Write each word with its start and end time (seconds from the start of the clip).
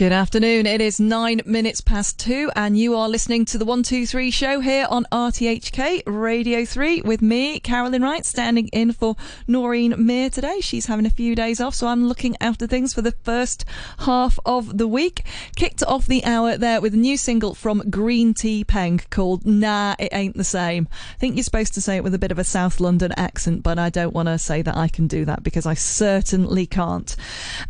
Good 0.00 0.12
afternoon. 0.12 0.64
It 0.64 0.80
is 0.80 0.98
nine 0.98 1.42
minutes 1.44 1.82
past 1.82 2.18
two, 2.18 2.50
and 2.56 2.74
you 2.78 2.96
are 2.96 3.06
listening 3.06 3.44
to 3.44 3.58
the 3.58 3.66
123 3.66 4.30
show 4.30 4.60
here 4.60 4.86
on 4.88 5.04
RTHK 5.12 6.04
Radio 6.06 6.64
3 6.64 7.02
with 7.02 7.20
me, 7.20 7.60
Carolyn 7.60 8.00
Wright, 8.00 8.24
standing 8.24 8.68
in 8.68 8.92
for 8.92 9.16
Noreen 9.46 9.94
Mir 9.98 10.30
today. 10.30 10.60
She's 10.62 10.86
having 10.86 11.04
a 11.04 11.10
few 11.10 11.34
days 11.34 11.60
off, 11.60 11.74
so 11.74 11.86
I'm 11.86 12.08
looking 12.08 12.34
after 12.40 12.66
things 12.66 12.94
for 12.94 13.02
the 13.02 13.12
first 13.12 13.66
half 13.98 14.38
of 14.46 14.78
the 14.78 14.88
week. 14.88 15.22
Kicked 15.54 15.82
off 15.82 16.06
the 16.06 16.24
hour 16.24 16.56
there 16.56 16.80
with 16.80 16.94
a 16.94 16.96
new 16.96 17.18
single 17.18 17.54
from 17.54 17.90
Green 17.90 18.32
Tea 18.32 18.64
Peng 18.64 19.02
called 19.10 19.44
Nah, 19.44 19.96
It 19.98 20.14
Ain't 20.14 20.34
the 20.34 20.44
Same. 20.44 20.88
I 20.90 21.18
think 21.18 21.36
you're 21.36 21.44
supposed 21.44 21.74
to 21.74 21.82
say 21.82 21.96
it 21.96 22.04
with 22.04 22.14
a 22.14 22.18
bit 22.18 22.32
of 22.32 22.38
a 22.38 22.44
South 22.44 22.80
London 22.80 23.12
accent, 23.18 23.62
but 23.62 23.78
I 23.78 23.90
don't 23.90 24.14
want 24.14 24.28
to 24.28 24.38
say 24.38 24.62
that 24.62 24.78
I 24.78 24.88
can 24.88 25.08
do 25.08 25.26
that 25.26 25.42
because 25.42 25.66
I 25.66 25.74
certainly 25.74 26.64
can't. 26.64 27.14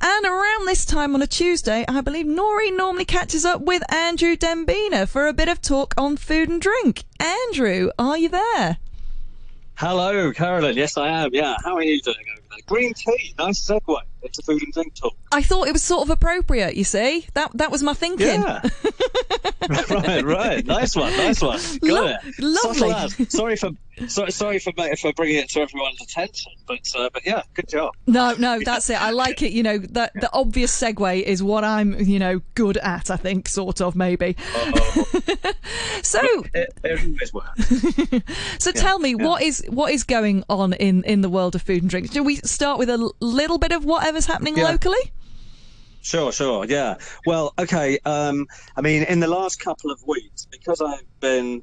And 0.01 0.27
around 0.27 0.69
this 0.69 0.85
time 0.85 1.17
on 1.17 1.23
a 1.23 1.27
Tuesday, 1.27 1.85
I 1.89 2.01
believe 2.01 2.20
Noreen 2.29 2.77
normally 2.77 3.05
catches 3.05 3.45
up 3.45 3.63
with 3.63 3.83
Andrew 3.93 4.37
Dembina 4.37 5.07
for 5.07 5.27
a 5.27 5.33
bit 5.33 5.49
of 5.49 5.61
talk 5.61 5.95
on 5.97 6.17
food 6.17 6.49
and 6.49 6.61
drink. 6.61 7.05
Andrew, 7.19 7.91
are 7.99 8.19
you 8.19 8.29
there? 8.29 8.79
Hello, 9.77 10.33
Carolyn. 10.33 10.77
Yes, 10.77 10.97
I 10.97 11.09
am. 11.09 11.31
Yeah. 11.33 11.57
How 11.65 11.77
are 11.77 11.83
you 11.83 12.01
doing 12.01 12.17
over 12.33 12.43
there? 12.51 12.59
Green 12.67 12.93
tea. 12.95 13.35
Nice 13.39 13.67
segue 13.67 14.01
into 14.23 14.43
food 14.43 14.63
and 14.63 14.73
drink 14.73 14.95
talk. 14.95 15.15
I 15.33 15.43
thought 15.43 15.69
it 15.69 15.73
was 15.73 15.83
sort 15.83 16.03
of 16.03 16.11
appropriate. 16.11 16.77
You 16.77 16.85
see, 16.85 17.27
that 17.35 17.51
that 17.55 17.71
was 17.71 17.83
my 17.83 17.95
thinking. 17.95 18.27
Yeah. 18.43 18.61
right, 19.69 20.25
right. 20.25 20.67
Nice 20.67 20.97
one. 20.97 21.13
Nice 21.17 21.41
one. 21.41 21.61
Got 21.81 21.83
Lo- 21.83 22.07
it. 22.07 22.39
lovely. 22.39 23.27
Sorry 23.27 23.57
for 23.57 23.71
sorry, 24.09 24.33
sorry 24.33 24.59
for 24.59 24.73
for 24.97 25.13
bringing 25.13 25.37
it 25.37 25.51
to 25.51 25.61
everyone's 25.61 26.01
attention, 26.01 26.53
but 26.67 26.81
uh, 26.97 27.11
but 27.13 27.25
yeah, 27.27 27.43
good 27.55 27.69
job. 27.69 27.95
No, 28.07 28.35
no, 28.35 28.61
that's 28.65 28.89
it. 28.91 29.01
I 29.01 29.11
like 29.11 29.43
it. 29.43 29.53
You 29.53 29.63
know, 29.63 29.79
the 29.79 30.11
the 30.15 30.31
obvious 30.33 30.77
segue 30.79 31.23
is 31.23 31.43
what 31.43 31.65
I'm, 31.65 31.99
you 32.01 32.19
know, 32.19 32.41
good 32.55 32.77
at. 32.79 33.11
I 33.11 33.17
think, 33.17 33.49
sort 33.49 33.81
of, 33.81 33.97
maybe. 33.97 34.37
So, 36.03 36.21
it, 36.55 36.73
it 36.83 37.01
always 37.05 37.33
works. 37.33 38.65
so 38.65 38.73
tell 38.73 38.99
me, 38.99 39.11
yeah. 39.11 39.27
what 39.27 39.43
is 39.43 39.65
what 39.69 39.93
is 39.93 40.05
going 40.05 40.45
on 40.49 40.73
in 40.73 41.05
in 41.05 41.21
the 41.21 41.29
world 41.29 41.55
of 41.55 41.63
food 41.63 41.83
and 41.83 41.91
drinks? 41.91 42.11
Do 42.11 42.23
we 42.23 42.37
start 42.37 42.79
with 42.79 42.89
a 42.89 43.13
little 43.21 43.59
bit 43.59 43.73
of 43.73 43.85
whatever's 44.11 44.27
happening 44.27 44.57
Yeah. 44.57 44.71
locally? 44.71 45.13
Sure, 46.03 46.33
sure, 46.33 46.65
yeah. 46.67 46.97
Well, 47.27 47.53
okay. 47.59 47.99
Um, 48.05 48.47
I 48.77 48.81
mean, 48.81 49.05
in 49.05 49.21
the 49.21 49.29
last 49.29 49.61
couple 49.61 49.91
of 49.93 50.01
weeks, 50.07 50.47
because 50.51 50.81
I've 50.81 51.05
been 51.21 51.63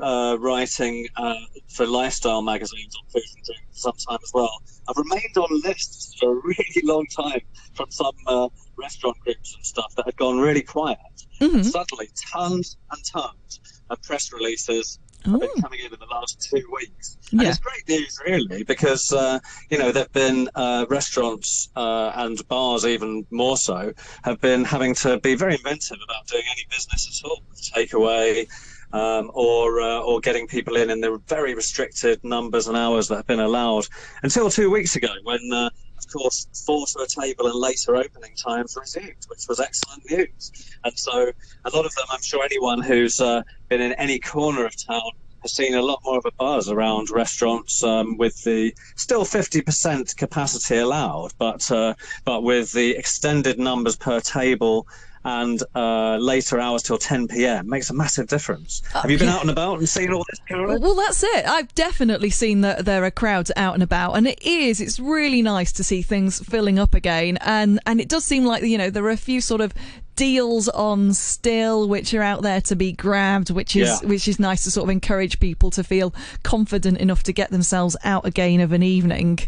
uh, 0.00 0.36
writing 0.38 1.08
uh, 1.16 1.34
for 1.74 1.86
lifestyle 1.86 2.42
magazines 2.42 2.94
on 2.94 3.08
food 3.10 3.22
and 3.34 3.44
drink 3.44 3.60
for 3.72 3.78
some 3.78 3.94
time 4.08 4.18
as 4.22 4.30
well, 4.32 4.52
I've 4.88 4.96
remained 4.96 5.36
on 5.38 5.60
lists 5.64 6.14
for 6.20 6.38
a 6.38 6.40
really 6.44 6.82
long 6.84 7.06
time 7.16 7.40
from 7.74 7.90
some 7.90 8.14
uh, 8.28 8.48
restaurant 8.76 9.18
groups 9.24 9.54
and 9.56 9.66
stuff 9.66 9.92
that 9.96 10.04
had 10.06 10.16
gone 10.16 10.38
really 10.38 10.62
quiet. 10.62 10.98
Mhm. 11.40 11.64
Suddenly, 11.64 12.10
tons 12.32 12.76
and 12.92 13.04
tons 13.04 13.60
of 13.90 14.00
press 14.02 14.30
releases 14.32 15.00
have 15.24 15.40
been 15.40 15.48
Oh. 15.56 15.60
coming 15.60 15.80
in 15.80 15.92
in 15.92 15.98
the 15.98 16.06
last 16.06 16.48
two 16.50 16.62
weeks. 16.74 17.16
And 17.32 17.42
Yeah. 17.42 17.48
it's 17.50 17.58
great 17.58 17.86
news, 17.88 18.18
really, 18.26 18.62
because, 18.64 19.12
uh, 19.12 19.38
you 19.70 19.78
know, 19.78 19.92
there 19.92 20.04
have 20.04 20.12
been 20.12 20.48
uh, 20.54 20.86
restaurants 20.88 21.68
uh, 21.76 22.12
and 22.14 22.46
bars, 22.48 22.86
even 22.86 23.26
more 23.30 23.56
so, 23.56 23.92
have 24.24 24.40
been 24.40 24.64
having 24.64 24.94
to 24.96 25.18
be 25.20 25.34
very 25.34 25.54
inventive 25.54 25.98
about 26.02 26.26
doing 26.26 26.44
any 26.50 26.64
business 26.70 27.22
at 27.22 27.28
all, 27.28 27.42
takeaway. 27.74 28.46
Um, 28.90 29.30
or 29.34 29.82
uh, 29.82 29.98
or 30.00 30.18
getting 30.18 30.46
people 30.46 30.74
in 30.76 30.88
in 30.88 31.02
the 31.02 31.20
very 31.28 31.54
restricted 31.54 32.24
numbers 32.24 32.68
and 32.68 32.74
hours 32.74 33.08
that 33.08 33.16
have 33.16 33.26
been 33.26 33.38
allowed 33.38 33.86
until 34.22 34.48
two 34.48 34.70
weeks 34.70 34.96
ago, 34.96 35.08
when 35.24 35.40
uh, 35.52 35.68
of 35.98 36.12
course 36.12 36.46
four 36.66 36.86
to 36.86 37.00
a 37.00 37.06
table 37.06 37.46
and 37.46 37.54
later 37.54 37.96
opening 37.96 38.34
times 38.36 38.76
resumed, 38.78 39.24
which 39.28 39.44
was 39.48 39.60
excellent 39.60 40.02
news. 40.10 40.52
And 40.84 40.96
so 40.96 41.32
a 41.64 41.70
lot 41.70 41.86
of 41.86 41.94
them, 41.94 42.06
I'm 42.10 42.22
sure 42.22 42.44
anyone 42.44 42.82
who's 42.82 43.20
uh, 43.20 43.42
been 43.68 43.80
in 43.80 43.92
any 43.94 44.18
corner 44.18 44.64
of 44.64 44.74
town 44.86 45.10
has 45.42 45.52
seen 45.52 45.74
a 45.74 45.82
lot 45.82 46.00
more 46.04 46.18
of 46.18 46.26
a 46.26 46.32
buzz 46.38 46.68
around 46.68 47.10
restaurants 47.10 47.82
um, 47.84 48.16
with 48.16 48.42
the 48.42 48.74
still 48.96 49.24
50% 49.24 50.16
capacity 50.16 50.78
allowed, 50.78 51.30
but 51.38 51.70
uh, 51.70 51.94
but 52.24 52.42
with 52.42 52.72
the 52.72 52.96
extended 52.96 53.58
numbers 53.58 53.96
per 53.96 54.20
table 54.20 54.86
and 55.28 55.62
uh, 55.74 56.16
later 56.16 56.58
hours 56.58 56.82
till 56.82 56.96
10 56.96 57.28
p.m. 57.28 57.68
makes 57.68 57.90
a 57.90 57.94
massive 57.94 58.28
difference. 58.28 58.82
Have 58.94 59.10
you 59.10 59.18
been 59.18 59.28
yeah. 59.28 59.34
out 59.34 59.42
and 59.42 59.50
about 59.50 59.78
and 59.78 59.88
seen 59.88 60.10
all 60.12 60.24
this, 60.30 60.40
Carolyn? 60.48 60.80
Well, 60.80 60.94
that's 60.94 61.22
it. 61.22 61.46
I've 61.46 61.74
definitely 61.74 62.30
seen 62.30 62.62
that 62.62 62.86
there 62.86 63.04
are 63.04 63.10
crowds 63.10 63.52
out 63.54 63.74
and 63.74 63.82
about, 63.82 64.14
and 64.14 64.26
it 64.26 64.42
is. 64.42 64.80
It's 64.80 64.98
really 64.98 65.42
nice 65.42 65.70
to 65.72 65.84
see 65.84 66.00
things 66.00 66.40
filling 66.40 66.78
up 66.78 66.94
again, 66.94 67.36
and 67.42 67.78
and 67.84 68.00
it 68.00 68.08
does 68.08 68.24
seem 68.24 68.44
like 68.46 68.62
you 68.62 68.78
know 68.78 68.88
there 68.90 69.04
are 69.04 69.10
a 69.10 69.16
few 69.18 69.40
sort 69.40 69.60
of 69.60 69.74
deals 70.16 70.68
on 70.70 71.14
still 71.14 71.88
which 71.88 72.12
are 72.12 72.22
out 72.22 72.42
there 72.42 72.60
to 72.62 72.74
be 72.74 72.92
grabbed, 72.92 73.50
which 73.50 73.76
is 73.76 73.88
Yeah. 73.88 74.08
which 74.08 74.26
is 74.26 74.40
nice 74.40 74.64
to 74.64 74.70
sort 74.70 74.84
of 74.84 74.90
encourage 74.90 75.38
people 75.40 75.70
to 75.72 75.84
feel 75.84 76.14
confident 76.42 76.98
enough 76.98 77.22
to 77.24 77.32
get 77.32 77.50
themselves 77.50 77.96
out 78.02 78.26
again 78.26 78.60
of 78.60 78.72
an 78.72 78.82
evening. 78.82 79.38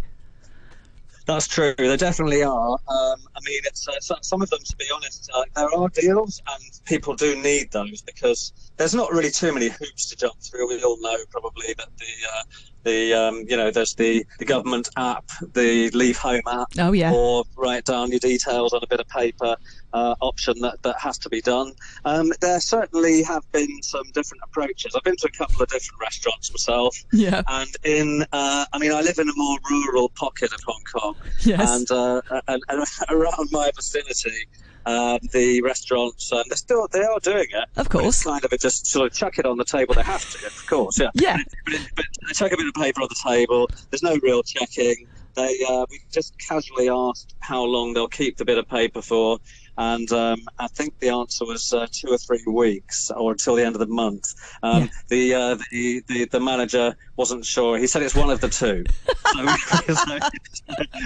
That's 1.31 1.47
true. 1.47 1.75
There 1.79 1.97
definitely 1.97 2.43
are. 2.43 2.73
Um, 2.73 2.79
I 2.89 3.41
mean, 3.47 3.61
it's 3.65 3.87
uh, 3.87 3.93
some 4.21 4.43
of 4.43 4.51
them, 4.51 4.59
to 4.65 4.77
be 4.77 4.87
honest, 4.93 5.31
uh, 5.33 5.45
there 5.55 5.73
are 5.73 5.89
deals, 5.89 6.43
and 6.51 6.81
people 6.87 7.15
do 7.15 7.41
need 7.41 7.71
those 7.71 8.03
because 8.03 8.53
there's 8.81 8.95
not 8.95 9.13
really 9.13 9.31
too 9.31 9.53
many 9.53 9.69
hoops 9.69 10.07
to 10.09 10.17
jump 10.17 10.41
through. 10.41 10.67
We 10.69 10.83
all 10.83 10.99
know 11.01 11.17
probably 11.31 11.75
that 11.77 11.89
the 11.99 12.07
uh, 12.35 12.43
the 12.83 13.13
um, 13.13 13.45
you 13.47 13.57
know 13.59 13.71
there's 13.71 13.95
the 13.95 14.25
the 14.39 14.47
government 14.47 14.89
app, 14.97 15.27
the 15.53 15.91
Leave 15.91 16.17
Home 16.17 16.41
app, 16.51 16.69
Oh 16.79 16.93
yeah. 16.93 17.13
or 17.13 17.45
write 17.57 17.85
down 17.85 18.11
your 18.11 18.21
details 18.21 18.73
on 18.73 18.81
a 18.83 18.87
bit 18.87 18.99
of 19.01 19.07
paper 19.09 19.55
uh, 19.93 20.15
option 20.23 20.59
that, 20.63 20.83
that 20.83 20.99
has 20.99 21.19
to 21.19 21.29
be 21.29 21.43
done. 21.43 21.73
Um, 22.07 22.33
there 22.41 22.59
certainly 22.59 23.23
have 23.25 23.45
been 23.53 23.83
some 23.83 24.05
different 24.15 24.43
approaches. 24.45 24.95
I've 24.97 25.03
been 25.03 25.17
to 25.17 25.27
a 25.27 25.31
couple 25.37 25.61
of 25.63 25.69
different 25.69 26.01
restaurants 26.01 26.51
myself, 26.51 26.97
Yeah. 27.13 27.43
and 27.49 27.71
in 27.85 28.25
uh, 28.33 28.65
I 28.73 28.79
mean 28.79 28.93
I 28.93 29.03
live 29.03 29.19
in 29.19 29.29
a 29.29 29.37
more 29.37 29.59
rural 29.71 30.09
pocket 30.09 30.53
of 30.55 30.61
Hong 30.67 30.83
Kong, 30.95 31.17
Yes. 31.45 31.69
and, 31.71 31.91
uh, 31.91 32.23
and, 32.49 32.63
and 32.71 32.85
around 33.11 33.49
my 33.53 33.71
vicinity. 33.77 34.47
Um, 34.87 35.19
the 35.33 35.61
restaurants, 35.63 36.33
um, 36.33 36.43
they're 36.49 36.57
still 36.57 36.89
they 36.91 37.03
are 37.03 37.21
doing 37.21 37.47
it. 37.51 37.69
Of 37.77 37.89
course. 37.89 38.25
kind 38.25 38.45
of 38.45 38.51
just 38.59 38.87
sort 38.87 39.07
of 39.07 39.17
chuck 39.17 39.39
it 39.39 39.45
on 39.45 39.59
the 39.59 39.65
table. 39.65 39.95
They 39.95 40.03
have 40.03 40.29
to, 40.31 40.47
of 40.47 40.67
course, 40.67 40.99
yeah. 40.99 41.11
Yeah. 41.15 41.37
But, 41.65 41.75
it, 41.75 41.81
but 41.97 42.05
they 42.27 42.33
chuck 42.33 42.53
a 42.53 42.57
bit 42.57 42.67
of 42.67 42.75
paper 42.75 43.03
on 43.03 43.09
the 43.09 43.31
table. 43.31 43.69
There's 43.91 44.03
no 44.03 44.17
real 44.23 44.43
checking. 44.43 45.07
They 45.35 45.65
uh, 45.69 45.87
we 45.91 46.01
just 46.11 46.35
casually 46.39 46.89
asked 46.89 47.35
how 47.41 47.63
long 47.63 47.93
they'll 47.93 48.09
keep 48.09 48.37
the 48.37 48.45
bit 48.45 48.59
of 48.59 48.69
paper 48.69 49.03
for, 49.03 49.39
and 49.77 50.11
um, 50.13 50.41
I 50.59 50.69
think 50.69 50.99
the 50.99 51.11
answer 51.11 51.45
was 51.45 51.73
uh, 51.73 51.87
two 51.91 52.09
or 52.09 52.19
three 52.19 52.43
weeks, 52.47 53.11
or 53.11 53.33
until 53.33 53.55
the 53.55 53.65
end 53.65 53.75
of 53.75 53.81
the 53.81 53.87
month. 53.87 54.35
Um, 54.63 54.83
Yeah. 54.83 54.89
The, 55.09 55.35
uh, 55.35 55.59
the 55.71 56.03
the 56.07 56.25
the 56.27 56.41
manager 56.41 56.97
wasn't 57.17 57.45
sure. 57.45 57.79
He 57.79 57.87
said 57.87 58.03
it's 58.03 58.15
one 58.15 58.31
of 58.31 58.41
the 58.41 58.49
two. 58.49 58.85
so, 59.33 59.47
so, 59.95 60.19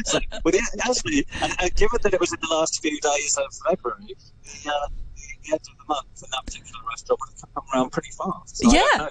so 0.04 0.20
well, 0.44 0.54
yeah, 0.54 0.60
actually, 0.82 1.26
and, 1.42 1.52
and 1.60 1.74
given 1.74 1.98
that 2.02 2.14
it 2.14 2.20
was 2.20 2.32
in 2.32 2.38
the 2.40 2.54
last 2.54 2.80
few 2.82 2.98
days 3.00 3.38
of 3.38 3.46
February, 3.66 4.14
the, 4.44 4.70
uh, 4.70 4.88
the, 5.16 5.52
end 5.52 5.60
of 5.60 5.78
the 5.78 5.84
month 5.88 6.22
in 6.22 6.28
that 6.30 6.44
particular 6.46 6.80
restaurant 6.88 7.20
would 7.20 7.40
have 7.40 7.54
come 7.54 7.64
around 7.74 7.90
pretty 7.90 8.10
fast. 8.10 8.56
So 8.58 8.72
Yeah. 8.72 9.08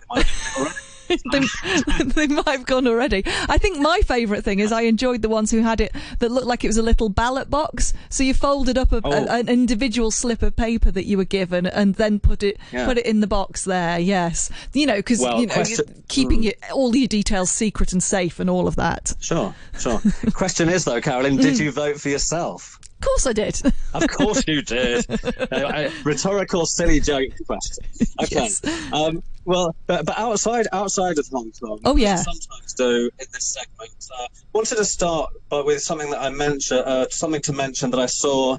Know, 1.09 1.15
it 1.15 1.25
might 1.25 1.37
have 1.37 1.45
been 1.45 1.47
already. 1.47 1.97
they, 1.97 2.03
they 2.03 2.27
might 2.27 2.47
have 2.47 2.65
gone 2.65 2.87
already. 2.87 3.23
I 3.25 3.57
think 3.57 3.79
my 3.79 3.99
favourite 4.05 4.43
thing 4.43 4.59
is 4.59 4.71
I 4.71 4.81
enjoyed 4.81 5.21
the 5.21 5.29
ones 5.29 5.51
who 5.51 5.61
had 5.61 5.81
it 5.81 5.95
that 6.19 6.31
looked 6.31 6.47
like 6.47 6.63
it 6.63 6.67
was 6.67 6.77
a 6.77 6.83
little 6.83 7.09
ballot 7.09 7.49
box. 7.49 7.93
So 8.09 8.23
you 8.23 8.33
folded 8.33 8.77
up 8.77 8.91
a, 8.91 9.01
Oh. 9.03 9.11
a- 9.11 9.39
an 9.39 9.49
individual 9.49 10.11
slip 10.11 10.41
of 10.41 10.55
paper 10.55 10.91
that 10.91 11.05
you 11.05 11.17
were 11.17 11.25
given 11.25 11.65
and 11.65 11.95
then 11.95 12.19
put 12.19 12.43
it 12.43 12.57
Yeah. 12.71 12.85
put 12.85 12.97
it 12.97 13.05
in 13.05 13.19
the 13.19 13.27
box 13.27 13.63
there. 13.65 13.99
Yes, 13.99 14.49
you 14.73 14.85
know 14.85 14.95
because 14.95 15.19
Well, 15.19 15.39
you 15.39 15.47
know 15.47 15.53
question- 15.53 15.85
you're 15.87 16.03
keeping 16.07 16.43
your, 16.43 16.53
all 16.71 16.95
your 16.95 17.07
details 17.07 17.51
secret 17.51 17.91
and 17.91 18.01
safe 18.01 18.39
and 18.39 18.49
all 18.49 18.67
of 18.67 18.75
that. 18.77 19.13
Sure, 19.19 19.53
sure. 19.79 20.01
Question 20.33 20.69
is 20.69 20.85
though, 20.85 21.01
Carolyn, 21.01 21.37
did 21.37 21.55
mm. 21.55 21.59
you 21.61 21.71
vote 21.71 21.99
for 21.99 22.09
yourself? 22.09 22.79
Of 23.03 23.07
course, 23.09 23.27
I 23.27 23.33
did. 23.33 23.61
Of 23.93 24.07
course 24.07 24.43
you 24.47 24.61
did. 24.61 25.05
Uh, 25.51 25.89
rhetorical, 26.03 26.65
silly 26.65 26.99
joke 26.99 27.29
question. 27.45 27.85
Okay. 28.23 28.35
Yes. 28.35 28.61
Um, 28.93 29.21
well, 29.45 29.75
but, 29.87 30.05
but 30.05 30.17
outside 30.17 30.67
outside 30.71 31.17
of 31.19 31.27
Hong 31.31 31.51
Kong, 31.61 31.79
Oh, 31.85 31.95
yeah. 31.97 32.15
sometimes 32.15 32.73
do 32.75 33.09
in 33.19 33.25
this 33.33 33.53
segment. 33.53 33.91
Uh, 34.19 34.27
wanted 34.53 34.75
to 34.77 34.85
start 34.85 35.31
by 35.49 35.61
with 35.61 35.81
something 35.81 36.09
that 36.11 36.21
I 36.21 36.29
mentioned, 36.29 36.79
uh, 36.85 37.07
something 37.09 37.41
to 37.41 37.53
mention 37.53 37.91
that 37.91 37.99
I 37.99 38.05
saw 38.07 38.57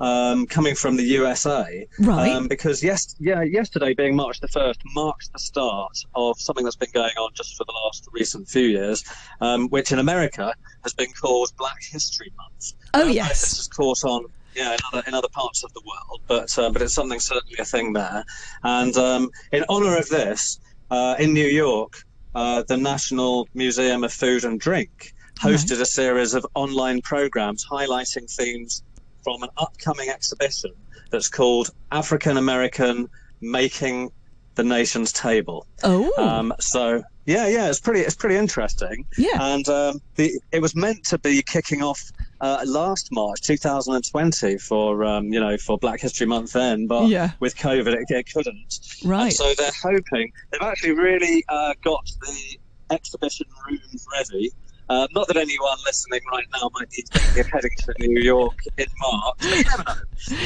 um, 0.00 0.46
coming 0.46 0.74
from 0.74 0.96
the 0.96 1.02
USA. 1.02 1.86
Right. 1.98 2.30
Um, 2.30 2.48
because 2.48 2.82
yes, 2.82 3.14
yeah, 3.18 3.42
yesterday 3.42 3.94
being 3.94 4.16
March 4.16 4.40
the 4.40 4.48
first 4.48 4.80
marks 4.94 5.28
the 5.28 5.38
start 5.38 5.98
of 6.14 6.38
something 6.40 6.64
that's 6.64 6.76
been 6.76 6.90
going 6.92 7.16
on 7.16 7.30
just 7.34 7.56
for 7.56 7.64
the 7.64 7.72
last 7.72 8.08
recent 8.12 8.48
few 8.48 8.66
years, 8.66 9.04
um, 9.40 9.68
which 9.68 9.92
in 9.92 9.98
America 9.98 10.54
has 10.82 10.92
been 10.92 11.12
called 11.12 11.52
Black 11.58 11.82
History 11.82 12.32
Month. 12.36 12.72
Oh, 12.94 12.98
I 12.98 12.98
don't 12.98 13.06
know 13.06 13.10
if 13.10 13.16
yes. 13.16 13.40
this 13.40 13.56
has 13.58 13.68
caught 13.68 14.04
on. 14.04 14.26
Yeah, 14.54 14.72
in 14.72 14.78
other, 14.90 15.02
in 15.06 15.12
other 15.12 15.28
parts 15.28 15.64
of 15.64 15.74
the 15.74 15.82
world, 15.86 16.22
but 16.26 16.58
uh, 16.58 16.70
but 16.70 16.80
it's 16.80 16.94
something 16.94 17.20
certainly 17.20 17.56
a 17.58 17.64
thing 17.66 17.92
there. 17.92 18.24
And 18.62 18.96
um, 18.96 19.30
in 19.52 19.66
honour 19.68 19.98
of 19.98 20.08
this, 20.08 20.58
uh, 20.90 21.14
in 21.18 21.34
New 21.34 21.46
York, 21.46 22.02
uh, 22.34 22.62
the 22.66 22.78
National 22.78 23.48
Museum 23.52 24.02
of 24.02 24.14
Food 24.14 24.44
and 24.44 24.58
Drink 24.58 25.12
hosted 25.40 25.80
a 25.80 25.86
series 25.86 26.34
of 26.34 26.46
online 26.54 27.02
programs 27.02 27.66
highlighting 27.70 28.30
themes 28.34 28.82
from 29.26 29.42
an 29.42 29.48
upcoming 29.56 30.08
exhibition 30.08 30.70
that's 31.10 31.28
called 31.28 31.70
African 31.90 32.36
American 32.36 33.08
Making 33.40 34.12
the 34.54 34.62
Nation's 34.62 35.12
Table. 35.12 35.66
Oh, 35.82 36.12
Um, 36.16 36.54
so 36.60 37.02
yeah, 37.24 37.48
yeah, 37.48 37.68
it's 37.68 37.80
pretty, 37.80 38.02
it's 38.02 38.14
pretty 38.14 38.36
interesting. 38.36 39.04
Yeah. 39.18 39.36
And 39.40 39.68
um, 39.68 40.00
the, 40.14 40.30
it 40.52 40.62
was 40.62 40.76
meant 40.76 41.04
to 41.06 41.18
be 41.18 41.42
kicking 41.42 41.82
off 41.82 42.00
uh, 42.40 42.62
last 42.64 43.08
March, 43.10 43.40
2020, 43.42 44.58
for 44.58 45.02
um, 45.02 45.24
you 45.32 45.40
know 45.40 45.56
for 45.58 45.76
Black 45.76 46.00
History 46.00 46.26
Month 46.28 46.52
then, 46.52 46.86
but 46.86 47.08
Yeah. 47.08 47.32
with 47.40 47.56
COVID, 47.56 47.94
it, 47.94 48.04
it 48.10 48.32
couldn't. 48.32 48.78
right. 49.04 49.24
And 49.24 49.32
so 49.32 49.52
they're 49.58 49.72
hoping 49.82 50.30
they've 50.52 50.62
actually 50.62 50.92
really 50.92 51.44
uh, 51.48 51.74
got 51.82 52.08
the 52.20 52.94
exhibition 52.94 53.46
rooms 53.68 54.06
ready. 54.12 54.52
Uh, 54.88 55.06
not 55.12 55.26
that 55.28 55.36
anyone 55.36 55.76
listening 55.84 56.20
right 56.30 56.46
now 56.54 56.70
might 56.74 56.88
be 56.90 57.04
thinking 57.10 57.40
of 57.40 57.46
heading 57.50 57.70
to 57.78 57.94
New 57.98 58.20
York 58.20 58.58
in 58.78 58.86
March. 59.00 59.34
but 59.38 59.56
you 59.56 59.64
never 59.64 59.82
know. 59.84 59.94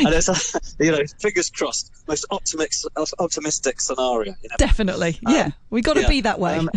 And 0.06 0.14
it's 0.14 0.28
a, 0.28 0.60
you 0.84 0.92
know, 0.92 1.02
fingers 1.20 1.50
crossed, 1.50 1.92
most 2.08 2.24
optimistic, 2.30 2.90
optimistic 3.18 3.80
scenario. 3.80 4.34
You 4.42 4.48
know? 4.48 4.56
Definitely. 4.58 5.18
Yeah. 5.28 5.50
We've 5.70 5.84
got 5.84 5.94
to 5.94 6.02
yeah. 6.02 6.08
be 6.08 6.20
that 6.22 6.38
way. 6.38 6.58
Um, 6.58 6.70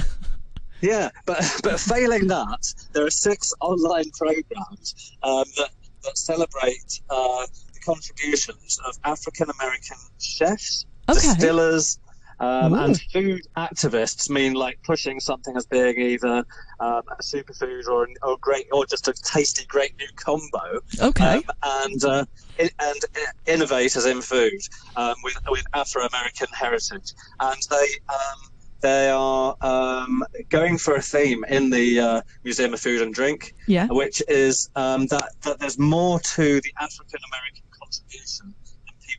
Yeah, 0.81 1.11
but 1.25 1.41
but 1.63 1.79
failing 1.79 2.27
that, 2.27 2.73
there 2.91 3.05
are 3.05 3.09
six 3.09 3.53
online 3.61 4.11
programs 4.11 5.13
um, 5.23 5.45
that 5.55 5.69
that 6.03 6.17
celebrate 6.17 6.99
uh, 7.09 7.45
the 7.73 7.79
contributions 7.85 8.79
of 8.85 8.97
African 9.05 9.47
American 9.49 9.95
chefs, 10.19 10.85
Okay. 11.07 11.19
distillers, 11.21 11.99
um, 12.43 12.73
and 12.73 13.01
food 13.11 13.41
activists. 13.57 14.29
Mean 14.29 14.53
like 14.53 14.79
pushing 14.83 15.19
something 15.19 15.55
as 15.55 15.65
being 15.65 15.99
either 15.99 16.45
um, 16.79 17.01
a 17.09 17.21
superfood 17.21 17.87
or 17.87 18.07
or 18.21 18.37
great 18.37 18.67
or 18.71 18.85
just 18.85 19.07
a 19.07 19.13
tasty, 19.13 19.65
great 19.65 19.97
new 19.97 20.07
combo 20.15 20.79
okay. 21.01 21.35
um, 21.35 21.43
and 21.63 22.05
uh, 22.05 22.25
in, 22.57 22.69
and 22.79 22.99
innovators 23.45 24.05
in 24.05 24.21
food 24.21 24.59
um, 24.95 25.15
with 25.23 25.37
with 25.49 25.65
Afro 25.73 26.05
American 26.05 26.47
heritage, 26.53 27.13
and 27.39 27.61
they 27.69 27.87
um, 28.09 28.49
they 28.81 29.09
are 29.09 29.55
um, 29.61 30.23
going 30.49 30.77
for 30.77 30.95
a 30.95 31.01
theme 31.01 31.45
in 31.45 31.69
the 31.69 31.99
uh, 31.99 32.21
Museum 32.43 32.73
of 32.73 32.81
Food 32.81 33.01
and 33.01 33.13
Drink, 33.13 33.55
yeah. 33.65 33.87
which 33.87 34.21
is 34.27 34.69
um, 34.75 35.07
that 35.07 35.29
that 35.43 35.59
there's 35.59 35.79
more 35.79 36.19
to 36.19 36.61
the 36.61 36.73
African 36.79 37.19
American 37.31 37.63
contribution 37.71 38.53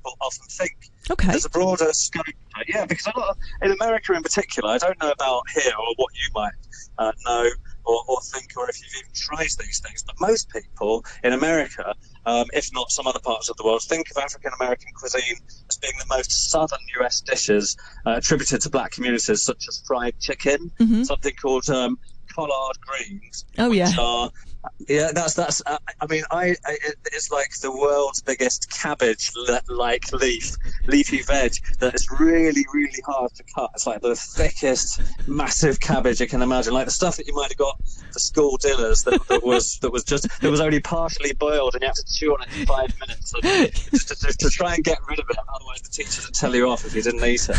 people 0.04 0.16
often 0.20 0.46
think. 0.50 0.72
Okay. 1.10 1.28
There's 1.28 1.44
a 1.44 1.50
broader 1.50 1.92
scope. 1.92 2.24
Yeah, 2.68 2.86
because 2.86 3.06
a 3.14 3.18
lot 3.18 3.30
of, 3.30 3.36
in 3.62 3.72
America 3.80 4.12
in 4.14 4.22
particular, 4.22 4.70
I 4.70 4.78
don't 4.78 5.00
know 5.02 5.10
about 5.10 5.42
here 5.54 5.72
or 5.78 5.94
what 5.96 6.08
you 6.14 6.30
might 6.34 6.52
uh, 6.98 7.12
know 7.26 7.50
or, 7.84 8.00
or 8.08 8.18
think, 8.32 8.46
or 8.56 8.68
if 8.70 8.76
you've 8.80 9.02
even 9.02 9.10
tried 9.14 9.48
these 9.64 9.80
things, 9.84 10.04
but 10.06 10.14
most 10.20 10.48
people 10.50 11.04
in 11.22 11.32
America, 11.32 11.94
um, 12.26 12.46
if 12.52 12.68
not 12.72 12.90
some 12.90 13.06
other 13.06 13.20
parts 13.24 13.48
of 13.50 13.56
the 13.56 13.64
world, 13.64 13.82
think 13.88 14.06
of 14.14 14.22
African 14.22 14.52
American 14.60 14.88
cuisine 14.98 15.36
as 15.68 15.76
being 15.78 15.94
the 15.98 16.06
most 16.16 16.50
southern 16.50 16.78
US 17.00 17.20
dishes 17.20 17.76
uh, 18.06 18.14
attributed 18.16 18.60
to 18.62 18.70
black 18.70 18.92
communities, 18.92 19.42
such 19.44 19.64
as 19.68 19.82
fried 19.86 20.14
chicken, 20.20 20.70
Mhm. 20.80 21.04
something 21.04 21.34
called 21.40 21.68
um, 21.68 21.96
collard 22.34 22.76
greens, 22.86 23.44
Oh 23.58 23.72
yeah. 23.72 23.90
are 23.98 24.30
yeah, 24.88 25.10
that's 25.14 25.34
that's. 25.34 25.62
Uh, 25.66 25.78
I 26.00 26.06
mean, 26.06 26.24
I, 26.30 26.56
I 26.66 26.72
it, 26.84 26.96
it's 27.06 27.30
like 27.30 27.58
the 27.60 27.70
world's 27.70 28.20
biggest 28.20 28.70
cabbage-like 28.70 30.12
leaf, 30.12 30.56
leafy 30.86 31.22
veg 31.22 31.54
that 31.80 31.94
is 31.94 32.08
really, 32.18 32.64
really 32.72 33.02
hard 33.06 33.32
to 33.34 33.44
cut. 33.54 33.70
It's 33.74 33.86
like 33.86 34.00
the 34.00 34.16
thickest, 34.16 35.00
massive 35.26 35.80
cabbage 35.80 36.20
you 36.20 36.26
can 36.26 36.42
imagine, 36.42 36.74
like 36.74 36.86
the 36.86 36.92
stuff 36.92 37.16
that 37.16 37.26
you 37.26 37.34
might 37.34 37.50
have 37.50 37.58
got 37.58 37.78
for 38.12 38.18
school 38.18 38.56
dinners 38.58 39.02
that, 39.04 39.26
that 39.28 39.44
was 39.44 39.78
that 39.80 39.90
was 39.90 40.04
just 40.04 40.28
that 40.40 40.50
was 40.50 40.60
only 40.60 40.80
partially 40.80 41.32
boiled 41.32 41.74
and 41.74 41.82
you 41.82 41.88
have 41.88 41.96
to 41.96 42.04
chew 42.12 42.32
on 42.34 42.42
it 42.42 42.50
for 42.50 42.66
five 42.66 42.92
minutes 43.00 43.32
just 43.90 44.08
to, 44.08 44.14
to, 44.14 44.36
to 44.36 44.50
try 44.50 44.74
and 44.74 44.84
get 44.84 44.98
rid 45.08 45.18
of 45.18 45.26
it. 45.30 45.36
Otherwise, 45.54 45.82
the 45.82 45.90
teacher 45.90 46.22
would 46.24 46.34
tell 46.34 46.54
you 46.54 46.68
off 46.68 46.84
if 46.84 46.94
you 46.94 47.02
didn't 47.02 47.24
eat 47.24 47.48
it. 47.48 47.56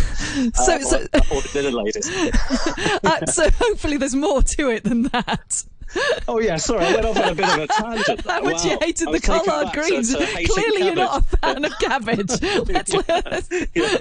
So, 0.55 0.75
Uh, 0.75 0.79
so, 0.79 0.97
or, 0.97 1.37
or 1.37 1.41
the 1.41 1.49
dinner 1.53 1.71
ladies. 1.71 2.09
uh, 3.03 3.25
so 3.25 3.49
hopefully 3.51 3.97
there's 3.97 4.15
more 4.15 4.41
to 4.41 4.69
it 4.69 4.83
than 4.83 5.03
that. 5.03 5.63
Oh 6.27 6.39
yeah, 6.39 6.57
sorry, 6.57 6.85
I 6.85 6.93
went 6.93 7.05
off 7.05 7.17
on 7.17 7.29
a 7.29 7.35
bit 7.35 7.47
of 7.47 7.59
a 7.59 7.67
tangent. 7.67 8.21
How 8.25 8.41
much 8.43 8.65
you 8.65 8.77
hated 8.81 9.09
the 9.11 9.19
collard 9.19 9.73
to- 9.73 9.79
greens. 9.79 10.13
to 10.13 10.25
hating 10.25 10.47
Clearly, 10.47 10.85
you're 10.87 10.95
not 10.95 11.19
a 11.21 11.37
fan 11.37 11.63
of 11.65 11.71
cabbage. 11.79 12.41
Let's, 12.67 13.49
yeah. 13.75 13.97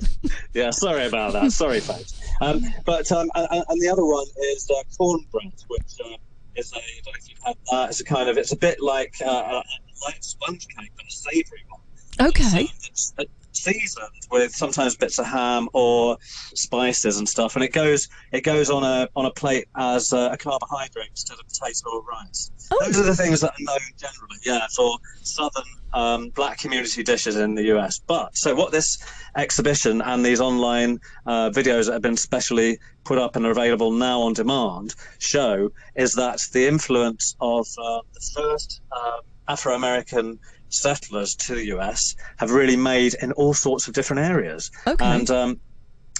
yeah, 0.54 0.70
sorry 0.70 1.06
about 1.06 1.34
that. 1.34 1.52
Sorry, 1.52 1.80
folks. 1.80 2.18
Um, 2.40 2.62
but 2.84 3.10
um, 3.12 3.30
and, 3.34 3.64
and 3.68 3.80
the 3.82 3.88
other 3.88 4.04
one 4.04 4.26
is 4.54 4.70
uh, 4.70 4.82
cornbread, 4.96 5.52
which 5.68 6.00
uh, 6.04 6.16
is 6.56 6.72
a. 6.72 6.76
I 6.76 6.80
don't 7.04 7.12
know 7.14 7.18
if 7.18 7.28
you've 7.28 7.38
had 7.44 7.56
that. 7.70 7.90
It's 7.90 8.00
a 8.00 8.04
kind 8.04 8.28
of. 8.28 8.38
It's 8.38 8.52
a 8.52 8.56
bit 8.56 8.80
like 8.80 9.16
uh, 9.24 9.28
a 9.28 9.62
light 10.06 10.24
sponge 10.24 10.66
cake, 10.68 10.90
but 10.96 11.06
a 11.06 11.10
savoury 11.10 11.64
one. 11.68 12.28
okay. 12.28 12.68
It's, 12.84 13.12
uh, 13.18 13.24
seasoned 13.56 14.08
with 14.30 14.54
sometimes 14.54 14.96
bits 14.96 15.18
of 15.18 15.26
ham 15.26 15.68
or 15.72 16.18
spices 16.54 17.18
and 17.18 17.28
stuff, 17.28 17.54
and 17.54 17.64
it 17.64 17.72
goes 17.72 18.08
it 18.32 18.42
goes 18.42 18.70
on 18.70 18.84
a 18.84 19.08
on 19.16 19.26
a 19.26 19.30
plate 19.30 19.66
as 19.76 20.12
uh, 20.12 20.30
a 20.32 20.36
carbohydrate 20.36 21.08
instead 21.10 21.38
of 21.38 21.46
potato 21.46 21.90
or 21.92 22.02
rice. 22.02 22.50
Oh. 22.70 22.84
Those 22.84 22.98
are 22.98 23.04
the 23.04 23.16
things 23.16 23.40
that 23.40 23.50
are 23.50 23.62
known 23.62 23.78
generally, 23.96 24.38
yeah, 24.44 24.66
for 24.74 24.98
southern 25.22 25.64
um, 25.92 26.30
black 26.30 26.58
community 26.58 27.02
dishes 27.02 27.36
in 27.36 27.54
the 27.54 27.64
US. 27.76 28.00
But 28.06 28.36
so 28.36 28.54
what 28.54 28.72
this 28.72 28.98
exhibition 29.36 30.02
and 30.02 30.24
these 30.24 30.40
online 30.40 31.00
uh, 31.26 31.50
videos 31.50 31.86
that 31.86 31.92
have 31.94 32.02
been 32.02 32.16
specially 32.16 32.78
put 33.04 33.18
up 33.18 33.36
and 33.36 33.46
are 33.46 33.50
available 33.50 33.92
now 33.92 34.20
on 34.22 34.32
demand 34.32 34.94
show 35.18 35.70
is 35.94 36.12
that 36.14 36.40
the 36.52 36.66
influence 36.66 37.36
of 37.40 37.66
uh, 37.78 38.00
the 38.12 38.32
first 38.34 38.80
um, 38.94 39.20
Afro 39.46 39.74
American 39.74 40.38
settlers 40.74 41.34
to 41.36 41.54
the 41.54 41.66
US 41.76 42.16
have 42.36 42.50
really 42.50 42.76
made 42.76 43.14
in 43.22 43.32
all 43.32 43.54
sorts 43.54 43.88
of 43.88 43.94
different 43.94 44.22
areas. 44.22 44.70
Okay. 44.86 45.04
And 45.04 45.30
um, 45.30 45.60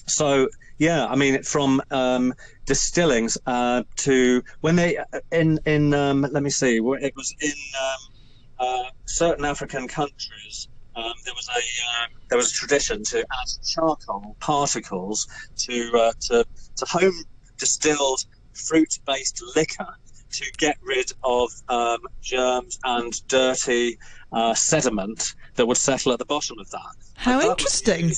so, 0.06 0.48
yeah, 0.78 1.06
I 1.06 1.16
mean, 1.16 1.42
from 1.42 1.82
um, 1.90 2.34
distillings 2.66 3.38
uh, 3.46 3.84
to 3.96 4.42
when 4.60 4.76
they 4.76 4.98
in 5.30 5.58
in 5.66 5.94
um, 5.94 6.22
let 6.22 6.42
me 6.42 6.50
see, 6.50 6.76
it 6.76 7.16
was 7.16 7.34
in 7.40 7.52
um, 7.80 8.14
uh, 8.58 8.90
certain 9.06 9.44
African 9.44 9.88
countries. 9.88 10.68
Um, 10.96 11.12
there 11.24 11.34
was 11.34 11.48
a 11.48 11.58
uh, 11.58 12.06
there 12.28 12.38
was 12.38 12.52
a 12.52 12.54
tradition 12.54 13.02
to 13.04 13.18
add 13.18 13.66
charcoal 13.66 14.36
particles 14.40 15.26
to 15.58 15.90
uh, 15.94 16.12
to 16.28 16.44
to 16.76 16.86
home 16.86 17.24
distilled 17.58 18.24
fruit 18.52 18.98
based 19.06 19.42
liquor 19.56 19.88
to 20.34 20.52
get 20.58 20.76
rid 20.82 21.12
of 21.22 21.50
um, 21.68 21.98
germs 22.22 22.78
and 22.84 23.26
dirty 23.28 23.98
uh, 24.32 24.54
sediment 24.54 25.34
that 25.54 25.66
would 25.66 25.76
settle 25.76 26.12
at 26.12 26.18
the 26.18 26.24
bottom 26.24 26.58
of 26.58 26.70
that. 26.70 26.94
How 27.14 27.40
that 27.40 27.50
interesting. 27.50 28.12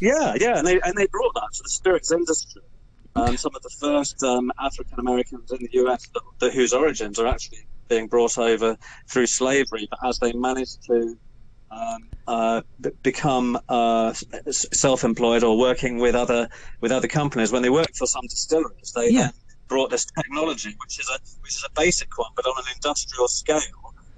Yeah, 0.00 0.34
yeah, 0.40 0.58
and 0.58 0.66
they 0.66 0.80
and 0.80 0.96
they 0.96 1.06
brought 1.06 1.34
that 1.34 1.48
to 1.54 1.62
the 1.62 1.68
spirits 1.68 2.10
industry. 2.10 2.62
Um, 3.14 3.36
some 3.36 3.54
of 3.54 3.62
the 3.62 3.70
first 3.78 4.22
um, 4.22 4.50
African 4.58 4.98
Americans 4.98 5.52
in 5.52 5.58
the 5.58 5.68
U.S. 5.74 6.08
That, 6.14 6.22
that, 6.40 6.52
whose 6.54 6.72
origins 6.72 7.18
are 7.18 7.26
actually 7.26 7.58
being 7.88 8.08
brought 8.08 8.38
over 8.38 8.76
through 9.06 9.26
slavery, 9.26 9.86
but 9.90 9.98
as 10.08 10.18
they 10.18 10.32
managed 10.32 10.82
to 10.84 11.16
um, 11.70 12.08
uh, 12.26 12.62
b- 12.80 12.90
become 13.02 13.58
uh, 13.68 14.14
s- 14.46 14.66
self-employed 14.72 15.44
or 15.44 15.58
working 15.58 15.98
with 15.98 16.14
other 16.14 16.48
with 16.80 16.90
other 16.90 17.08
companies, 17.08 17.52
when 17.52 17.62
they 17.62 17.70
worked 17.70 17.96
for 17.96 18.06
some 18.06 18.26
distilleries, 18.28 18.92
they 18.96 19.10
Yeah. 19.10 19.30
Brought 19.72 19.90
this 19.90 20.06
technology, 20.18 20.74
which 20.82 20.98
is 21.00 21.08
a 21.08 21.18
which 21.42 21.54
is 21.58 21.64
a 21.66 21.72
basic 21.80 22.10
one, 22.18 22.30
but 22.36 22.44
on 22.46 22.54
an 22.58 22.68
industrial 22.76 23.28
scale, 23.28 23.58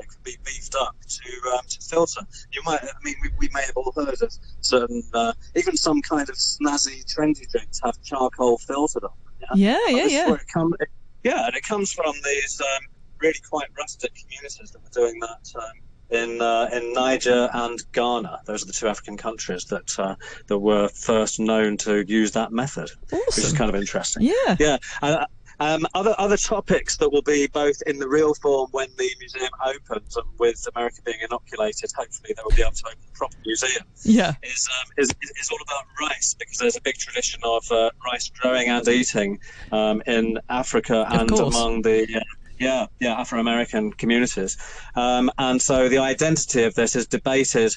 it 0.01 0.07
can 0.13 0.21
be 0.25 0.37
beefed 0.45 0.75
up 0.85 0.95
to 1.09 1.51
um, 1.53 1.61
to 1.69 1.79
filter. 1.91 2.23
You 2.53 2.63
might, 2.65 2.83
I 2.83 2.89
mean, 3.05 3.15
we, 3.23 3.29
we 3.39 3.49
may 3.55 3.63
have 3.63 3.77
all 3.77 3.93
heard 3.97 4.21
of 4.21 4.31
certain, 4.61 5.03
uh, 5.15 5.33
even 5.55 5.77
some 5.77 6.03
kind 6.03 6.29
of 6.29 6.37
snazzy, 6.37 7.05
trendy 7.13 7.49
drinks 7.51 7.81
have 7.85 7.95
charcoal 8.03 8.59
filtered 8.59 9.05
on. 9.05 9.11
them, 9.41 9.49
Yeah, 9.67 9.79
But 9.87 9.95
yeah, 9.95 10.07
yeah. 10.07 10.27
where 10.31 10.37
it 10.37 10.49
come- 10.53 10.75
it- 10.81 10.89
yeah, 11.23 11.47
and 11.47 11.55
it 11.57 11.63
comes 11.63 11.93
from 11.93 12.13
these 12.25 12.61
um, 12.61 12.83
really 13.23 13.39
quite 13.49 13.69
rustic 13.79 14.13
communities 14.21 14.71
that 14.73 14.83
were 14.83 14.91
doing 14.93 15.19
that. 15.21 15.45
Um, 15.63 15.73
in 16.11 16.43
uh, 16.43 16.69
in 16.73 16.93
Niger 16.93 17.49
and 17.55 17.79
Ghana, 17.93 18.41
those 18.47 18.63
are 18.63 18.67
the 18.67 18.75
two 18.75 18.89
African 18.89 19.17
countries 19.17 19.65
that 19.71 19.91
uh, 19.99 20.17
that 20.49 20.59
were 20.59 20.89
first 20.89 21.41
known 21.41 21.79
to 21.79 22.05
use 22.07 22.33
that 22.33 22.53
method, 22.53 22.91
which 23.11 23.39
is 23.39 23.55
kind 23.55 23.71
of 23.71 23.75
interesting. 23.75 24.23
Yeah. 24.23 24.57
Yeah. 24.61 24.77
Uh, 25.03 25.25
um, 25.61 25.87
other 25.95 26.15
other 26.19 26.37
topics 26.37 26.97
that 26.99 27.11
will 27.11 27.23
be 27.23 27.47
both 27.47 27.83
in 27.87 27.99
the 27.99 28.09
real 28.09 28.35
form 28.35 28.69
when 28.73 28.89
the 28.97 29.11
museum 29.19 29.51
opens, 29.65 30.17
and 30.17 30.27
with 30.39 30.67
America 30.75 31.01
being 31.05 31.19
inoculated, 31.23 31.91
hopefully 31.97 32.35
they 32.37 32.43
will 32.43 32.57
be 32.57 32.63
able 32.63 32.73
to 32.73 32.87
open 32.87 32.99
a 33.09 33.17
proper 33.17 33.37
museum. 33.45 33.85
Yeah. 34.03 34.35
Is 34.43 34.69
um, 34.81 34.93
is 34.97 35.11
is 35.41 35.51
all 35.51 35.59
about 35.63 35.85
rice 36.01 36.35
because 36.39 36.59
there's 36.59 36.77
a 36.77 36.83
big 36.83 36.97
tradition 36.97 37.41
of 37.45 37.71
uh, 37.71 37.91
rice 38.05 38.31
growing 38.31 38.69
and 38.69 38.87
eating 38.89 39.39
um, 39.73 40.03
in 40.07 40.39
Africa 40.49 41.07
and 41.11 41.31
among 41.31 41.83
the. 41.83 42.03
Uh, 42.17 42.21
yeah, 42.59 42.87
yeah, 43.01 43.21
Afro 43.21 43.41
American 43.41 43.93
communities. 43.93 44.57
Um, 44.95 45.31
and 45.39 45.61
so 45.61 45.89
the 45.89 45.99
identity 45.99 46.63
of 46.63 46.75
this 46.75 46.95
is 46.95 47.07
debated 47.07 47.77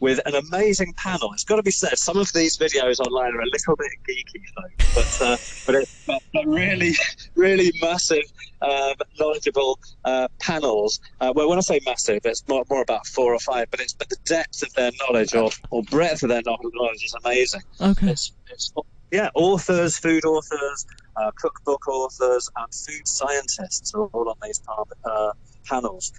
with 0.00 0.20
an 0.26 0.34
amazing 0.34 0.92
panel. 0.94 1.32
It's 1.32 1.44
got 1.44 1.56
to 1.56 1.62
be 1.62 1.70
said, 1.70 1.96
some 1.98 2.16
of 2.16 2.32
these 2.32 2.58
videos 2.58 3.00
online 3.00 3.34
are 3.34 3.40
a 3.40 3.46
little 3.46 3.76
bit 3.76 3.90
geeky, 4.08 4.42
though, 4.56 4.84
but 4.94 5.26
uh, 5.26 5.36
but, 5.66 5.74
it, 5.74 5.88
but, 6.06 6.22
but 6.32 6.46
really, 6.46 6.94
really 7.34 7.72
massive, 7.80 8.24
um, 8.62 8.94
knowledgeable 9.18 9.78
uh, 10.04 10.28
panels. 10.40 11.00
Uh, 11.20 11.32
well, 11.34 11.48
when 11.48 11.58
I 11.58 11.62
say 11.62 11.80
massive, 11.84 12.20
it's 12.24 12.46
more, 12.48 12.64
more 12.68 12.82
about 12.82 13.06
four 13.06 13.34
or 13.34 13.40
five, 13.40 13.70
but 13.70 13.80
it's 13.80 13.94
but 13.94 14.08
the 14.08 14.18
depth 14.24 14.62
of 14.62 14.72
their 14.74 14.90
knowledge 15.00 15.34
or, 15.34 15.50
or 15.70 15.82
breadth 15.84 16.22
of 16.22 16.28
their 16.28 16.42
knowledge 16.44 17.04
is 17.04 17.14
amazing. 17.24 17.62
Okay. 17.80 18.10
It's, 18.10 18.32
it's 18.50 18.72
yeah, 19.12 19.30
authors, 19.34 19.96
food 19.96 20.24
authors, 20.24 20.86
uh, 21.16 21.30
cookbook 21.36 21.86
authors, 21.88 22.50
and 22.56 22.74
food 22.74 23.06
scientists 23.06 23.94
are 23.94 24.06
all 24.06 24.28
on 24.28 24.36
these 24.42 24.60
uh, 25.04 25.32
panels. 25.64 26.12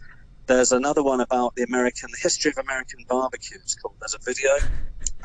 There's 0.47 0.71
another 0.71 1.03
one 1.03 1.19
about 1.19 1.55
the 1.55 1.63
American 1.63 2.09
the 2.11 2.17
history 2.21 2.51
of 2.51 2.57
American 2.57 2.99
barbecue. 3.07 3.57
It's 3.61 3.75
called. 3.75 3.95
There's 3.99 4.15
a 4.15 4.19
video, 4.25 4.51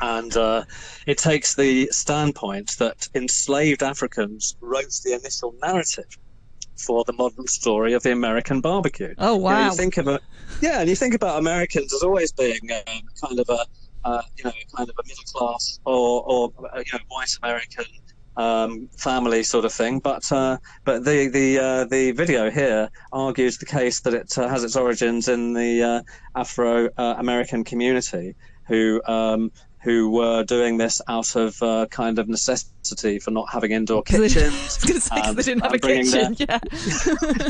and 0.01 0.35
uh, 0.35 0.65
it 1.07 1.17
takes 1.17 1.55
the 1.55 1.87
standpoint 1.91 2.75
that 2.79 3.07
enslaved 3.15 3.83
Africans 3.83 4.57
wrote 4.59 4.93
the 5.03 5.13
initial 5.13 5.55
narrative 5.61 6.17
for 6.75 7.05
the 7.05 7.13
modern 7.13 7.47
story 7.47 7.93
of 7.93 8.03
the 8.03 8.11
American 8.11 8.59
barbecue. 8.59 9.15
Oh 9.17 9.37
wow! 9.37 9.51
You, 9.51 9.57
know, 9.57 9.71
you 9.71 9.77
think 9.77 9.97
of 9.97 10.07
it, 10.09 10.21
yeah, 10.61 10.81
and 10.81 10.89
you 10.89 10.95
think 10.95 11.13
about 11.13 11.39
Americans 11.39 11.93
as 11.93 12.03
always 12.03 12.33
being 12.33 12.59
um, 12.87 13.01
kind 13.21 13.39
of 13.39 13.47
a 13.47 13.65
uh, 14.03 14.21
you 14.37 14.43
know 14.43 14.51
kind 14.75 14.89
of 14.89 14.95
a 14.99 15.07
middle 15.07 15.23
class 15.33 15.79
or 15.85 16.23
or 16.23 16.53
uh, 16.73 16.79
you 16.79 16.91
know 16.93 16.99
white 17.07 17.29
American 17.41 17.85
um, 18.37 18.89
family 18.97 19.43
sort 19.43 19.65
of 19.65 19.73
thing. 19.73 19.99
But 19.99 20.31
uh, 20.31 20.57
but 20.83 21.03
the 21.03 21.27
the 21.27 21.59
uh, 21.59 21.85
the 21.85 22.11
video 22.11 22.49
here 22.49 22.89
argues 23.11 23.57
the 23.57 23.65
case 23.65 24.01
that 24.01 24.13
it 24.13 24.37
uh, 24.37 24.47
has 24.47 24.63
its 24.63 24.75
origins 24.75 25.27
in 25.27 25.53
the 25.53 25.83
uh, 25.83 26.01
Afro 26.35 26.89
uh, 26.97 27.15
American 27.17 27.63
community 27.63 28.35
who. 28.67 29.01
Um, 29.05 29.51
who 29.83 30.09
were 30.11 30.45
doing 30.45 30.77
this 30.77 31.01
out 31.09 31.35
of 31.35 31.61
uh, 31.61 31.85
kind 31.87 32.17
of 32.17 32.29
necessity 32.29 33.19
for 33.19 33.31
not 33.31 33.51
having 33.51 33.71
indoor 33.71 34.01
kitchens. 34.01 34.55
Say 34.79 35.09
and, 35.11 35.35
they 35.35 35.43
didn't 35.43 35.63
have 35.63 35.73
a 35.73 35.79
kitchen. 35.79 36.35
Their... 36.35 36.61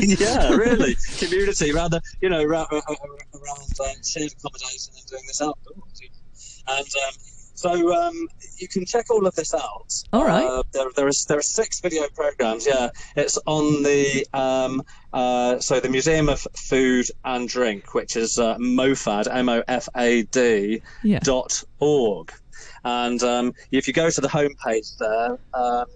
yeah, 0.00 0.50
really. 0.50 0.96
Community 1.16 1.70
rather, 1.70 2.00
you 2.20 2.28
know, 2.28 2.42
around, 2.42 2.66
around 2.72 4.04
shared 4.04 4.32
accommodation 4.32 4.94
and 4.96 5.06
doing 5.06 5.22
this 5.28 5.40
outdoors. 5.40 6.00
And 6.66 6.78
um, 6.78 7.14
so 7.54 7.94
um, 7.94 8.28
you 8.58 8.68
can 8.68 8.84
check 8.84 9.10
all 9.10 9.26
of 9.26 9.34
this 9.34 9.54
out. 9.54 9.92
All 10.12 10.24
right. 10.24 10.44
Uh, 10.44 10.62
there, 10.72 10.86
there, 10.96 11.08
is, 11.08 11.24
there 11.24 11.38
are 11.38 11.42
six 11.42 11.80
video 11.80 12.08
programs. 12.14 12.66
Yeah, 12.66 12.90
it's 13.16 13.38
on 13.46 13.82
the 13.82 14.26
um, 14.34 14.82
uh, 15.12 15.58
so 15.60 15.80
the 15.80 15.88
Museum 15.88 16.28
of 16.28 16.46
Food 16.56 17.06
and 17.24 17.48
Drink, 17.48 17.94
which 17.94 18.16
is 18.16 18.38
uh, 18.38 18.56
MOFAD, 18.58 19.28
M-O-F-A-D 19.30 20.82
yeah. 21.02 21.18
dot 21.20 21.62
org. 21.78 22.32
And 22.84 23.22
um, 23.22 23.54
if 23.70 23.88
you 23.88 23.94
go 23.94 24.10
to 24.10 24.20
the 24.20 24.28
homepage 24.28 24.98
there, 24.98 25.38
um, 25.54 25.86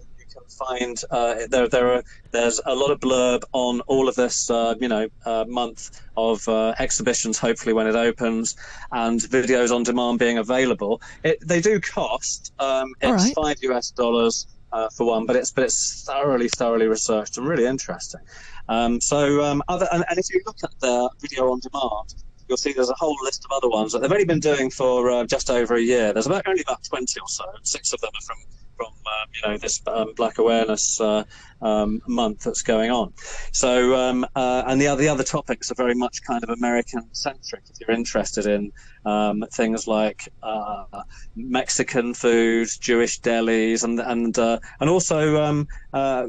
find 0.47 1.01
uh, 1.11 1.35
there 1.49 1.67
there 1.67 1.93
are 1.93 2.03
there's 2.31 2.61
a 2.65 2.75
lot 2.75 2.91
of 2.91 2.99
blurb 2.99 3.43
on 3.53 3.81
all 3.81 4.07
of 4.07 4.15
this 4.15 4.49
uh, 4.49 4.75
you 4.79 4.87
know 4.87 5.07
uh, 5.25 5.45
month 5.47 6.01
of 6.17 6.47
uh, 6.47 6.73
exhibitions 6.79 7.37
hopefully 7.37 7.73
when 7.73 7.87
it 7.87 7.95
opens 7.95 8.55
and 8.91 9.19
videos 9.21 9.71
on 9.73 9.83
demand 9.83 10.19
being 10.19 10.37
available 10.37 11.01
it, 11.23 11.37
they 11.45 11.61
do 11.61 11.79
cost 11.79 12.53
um, 12.59 12.93
it's 13.01 13.25
right. 13.25 13.35
five 13.35 13.57
US 13.61 13.91
dollars 13.91 14.47
uh, 14.71 14.87
for 14.95 15.07
one 15.07 15.25
but 15.25 15.35
it's 15.35 15.51
but 15.51 15.63
it's 15.63 16.03
thoroughly 16.03 16.49
thoroughly 16.49 16.87
researched 16.87 17.37
and 17.37 17.47
really 17.47 17.65
interesting 17.65 18.21
um, 18.67 19.01
so 19.01 19.43
um, 19.43 19.63
other 19.67 19.87
and, 19.91 20.05
and, 20.09 20.19
if 20.19 20.25
you 20.31 20.41
look 20.45 20.57
at 20.63 20.71
the 20.79 21.09
video 21.21 21.51
on 21.51 21.59
demand 21.59 22.13
you'll 22.49 22.57
see 22.57 22.73
there's 22.73 22.89
a 22.89 22.95
whole 22.95 23.15
list 23.23 23.45
of 23.45 23.51
other 23.51 23.69
ones 23.69 23.93
that 23.93 24.01
they've 24.01 24.11
only 24.11 24.25
been 24.25 24.39
doing 24.39 24.69
for 24.69 25.09
uh, 25.11 25.23
just 25.25 25.49
over 25.49 25.75
a 25.75 25.81
year. 25.81 26.11
There's 26.11 26.25
about 26.25 26.47
only 26.47 26.63
about 26.63 26.83
20 26.83 27.19
or 27.19 27.27
so. 27.27 27.45
Six 27.63 27.93
of 27.93 28.01
them 28.01 28.09
are 28.13 28.21
from 28.21 28.37
from 28.79 28.93
uh, 29.05 29.25
you 29.35 29.49
know 29.49 29.57
this 29.57 29.81
um, 29.87 30.13
Black 30.15 30.37
Awareness 30.37 31.01
uh, 31.01 31.23
um, 31.61 31.99
month 32.07 32.43
that's 32.45 32.61
going 32.61 32.89
on. 32.89 33.13
So 33.51 33.95
um, 33.95 34.25
uh, 34.35 34.63
and 34.67 34.79
the 34.79 34.87
other 34.87 35.01
the 35.01 35.09
other 35.09 35.23
topics 35.23 35.69
are 35.69 35.75
very 35.75 35.95
much 35.95 36.23
kind 36.23 36.43
of 36.43 36.49
American 36.49 37.03
centric. 37.13 37.63
If 37.69 37.79
you're 37.79 37.95
interested 37.95 38.45
in 38.45 38.71
um, 39.05 39.43
things 39.53 39.85
like 39.87 40.29
uh, 40.41 40.85
Mexican 41.35 42.13
food, 42.13 42.69
Jewish 42.79 43.19
delis, 43.19 43.83
and 43.83 43.99
and 43.99 44.37
and 44.37 44.89
also 44.89 45.43
um, 45.43 45.67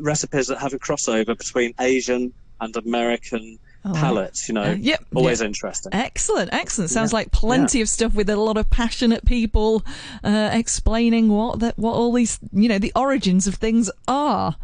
recipes 0.00 0.48
that 0.48 0.58
have 0.58 0.72
a 0.72 0.78
crossover 0.78 1.38
between 1.38 1.72
Asian 1.78 2.32
and 2.60 2.76
American 2.76 3.58
oh. 3.84 3.92
palates, 3.94 4.48
you 4.48 4.54
know. 4.54 4.62
Uh, 4.62 4.74
yep. 4.74 5.04
Always 5.14 5.40
yep. 5.40 5.48
interesting. 5.48 5.94
Excellent, 5.94 6.52
excellent. 6.52 6.90
Sounds 6.90 7.12
yeah. 7.12 7.18
like 7.18 7.32
plenty 7.32 7.78
yeah. 7.78 7.82
of 7.82 7.88
stuff 7.88 8.14
with 8.14 8.28
a 8.30 8.36
lot 8.36 8.56
of 8.56 8.70
passionate 8.70 9.24
people 9.24 9.84
uh, 10.24 10.50
explaining 10.52 11.28
what 11.28 11.60
that 11.60 11.78
what 11.78 11.94
all 11.94 12.12
these 12.12 12.38
you 12.52 12.68
know 12.68 12.78
the 12.78 12.92
origins 12.94 13.46
of 13.46 13.56
things 13.56 13.90
are. 14.08 14.56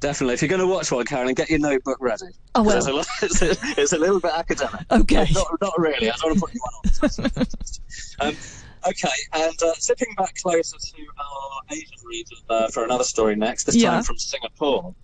Definitely. 0.00 0.34
If 0.34 0.42
you're 0.42 0.50
going 0.50 0.60
to 0.60 0.66
watch 0.66 0.92
one, 0.92 1.06
Carolyn, 1.06 1.34
get 1.34 1.48
your 1.48 1.58
notebook 1.58 1.96
ready. 2.00 2.26
Oh, 2.54 2.62
well. 2.62 2.76
It's 3.22 3.42
a, 3.42 3.50
it's, 3.50 3.62
a, 3.62 3.80
it's 3.80 3.92
a, 3.92 3.98
little 3.98 4.20
bit 4.20 4.32
academic. 4.32 4.82
Okay. 4.90 5.26
Not, 5.32 5.46
not 5.60 5.72
really. 5.78 6.10
I 6.10 6.16
don't 6.16 6.38
want 6.40 6.52
to 6.52 7.08
put 7.08 7.34
you 7.34 7.40
on. 8.20 8.28
um, 8.28 8.36
okay, 8.88 9.08
and 9.32 9.62
uh, 9.62 9.72
zipping 9.80 10.14
back 10.16 10.34
closer 10.42 10.76
to 10.76 11.02
our 11.18 11.60
Asian 11.70 11.98
region 12.04 12.38
uh, 12.48 12.68
for 12.68 12.84
another 12.84 13.04
story 13.04 13.36
next, 13.36 13.64
this 13.64 13.76
yeah. 13.76 13.90
time 13.90 14.02
from 14.02 14.18
Singapore. 14.18 14.94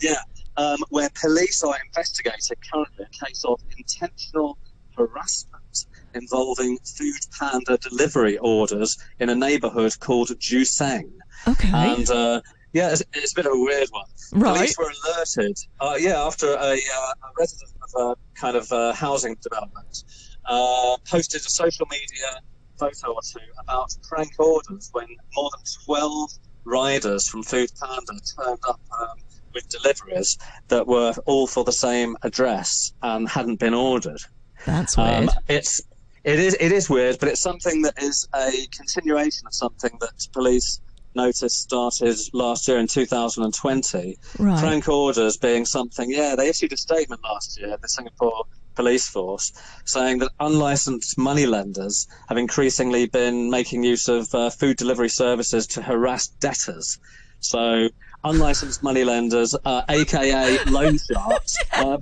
Yeah, 0.00 0.14
um, 0.56 0.78
where 0.90 1.10
police 1.20 1.62
are 1.62 1.76
investigating 1.86 2.56
currently 2.72 3.04
a 3.04 3.26
case 3.26 3.44
of 3.44 3.60
intentional 3.78 4.58
harassment 4.96 5.86
involving 6.14 6.78
food 6.78 7.14
panda 7.38 7.76
delivery 7.78 8.38
orders 8.38 8.98
in 9.20 9.28
a 9.28 9.34
neighborhood 9.34 9.98
called 10.00 10.30
Joo 10.40 10.64
Seng. 10.64 11.12
Okay. 11.46 11.70
And 11.72 12.08
uh, 12.10 12.40
yeah, 12.72 12.90
it's, 12.90 13.02
it's, 13.14 13.32
a 13.32 13.36
bit 13.36 13.46
of 13.46 13.52
a 13.52 13.58
weird 13.58 13.88
one. 13.90 14.06
Right. 14.32 14.56
Police 14.56 14.78
were 14.78 14.92
alerted, 15.04 15.58
uh, 15.80 15.96
yeah, 15.98 16.22
after 16.22 16.52
a, 16.52 16.56
uh, 16.56 16.74
a, 16.74 17.30
resident 17.38 17.70
of 17.82 18.00
a 18.00 18.38
kind 18.38 18.56
of 18.56 18.70
uh, 18.72 18.92
housing 18.92 19.36
development 19.42 20.04
uh, 20.46 20.96
posted 21.08 21.40
a 21.42 21.50
social 21.50 21.86
media 21.90 22.40
photo 22.78 23.14
or 23.14 23.20
two 23.22 23.40
about 23.58 23.94
prank 24.08 24.32
orders 24.38 24.90
when 24.92 25.06
more 25.34 25.50
than 25.56 25.64
12 25.84 26.30
riders 26.64 27.28
from 27.28 27.42
Food 27.42 27.70
Panda 27.80 28.20
turned 28.36 28.58
up 28.68 28.80
um, 29.00 29.16
with 29.56 29.68
deliveries 29.68 30.38
that 30.68 30.86
were 30.86 31.14
all 31.24 31.46
for 31.46 31.64
the 31.64 31.72
same 31.72 32.16
address 32.22 32.92
and 33.02 33.28
hadn't 33.28 33.58
been 33.58 33.74
ordered. 33.74 34.20
That's 34.66 34.96
weird. 34.96 35.28
Um, 35.28 35.30
it's 35.48 35.80
it 36.22 36.38
is 36.38 36.56
it 36.60 36.72
is 36.72 36.90
weird, 36.90 37.18
but 37.18 37.28
it's 37.28 37.40
something 37.40 37.82
that 37.82 38.02
is 38.02 38.28
a 38.34 38.50
continuation 38.76 39.46
of 39.46 39.54
something 39.54 39.96
that 40.00 40.28
police 40.32 40.80
noticed 41.14 41.62
started 41.62 42.16
last 42.34 42.68
year 42.68 42.78
in 42.78 42.86
2020. 42.86 44.18
Right. 44.38 44.60
Frank 44.60 44.88
orders 44.88 45.36
being 45.38 45.64
something. 45.64 46.10
Yeah, 46.10 46.34
they 46.36 46.48
issued 46.48 46.72
a 46.72 46.76
statement 46.76 47.22
last 47.24 47.58
year. 47.58 47.76
The 47.80 47.88
Singapore 47.88 48.44
police 48.74 49.08
force 49.08 49.52
saying 49.86 50.18
that 50.18 50.30
unlicensed 50.38 51.16
moneylenders 51.16 52.06
have 52.28 52.36
increasingly 52.36 53.06
been 53.06 53.50
making 53.50 53.82
use 53.82 54.06
of 54.06 54.32
uh, 54.34 54.50
food 54.50 54.76
delivery 54.76 55.08
services 55.08 55.66
to 55.66 55.82
harass 55.82 56.28
debtors. 56.28 56.98
So 57.40 57.88
unlicensed 58.26 58.82
moneylenders, 58.82 59.54
uh, 59.64 59.82
aka 59.88 60.58
loan 60.66 60.98
sharks, 60.98 61.56
uh, 61.72 61.96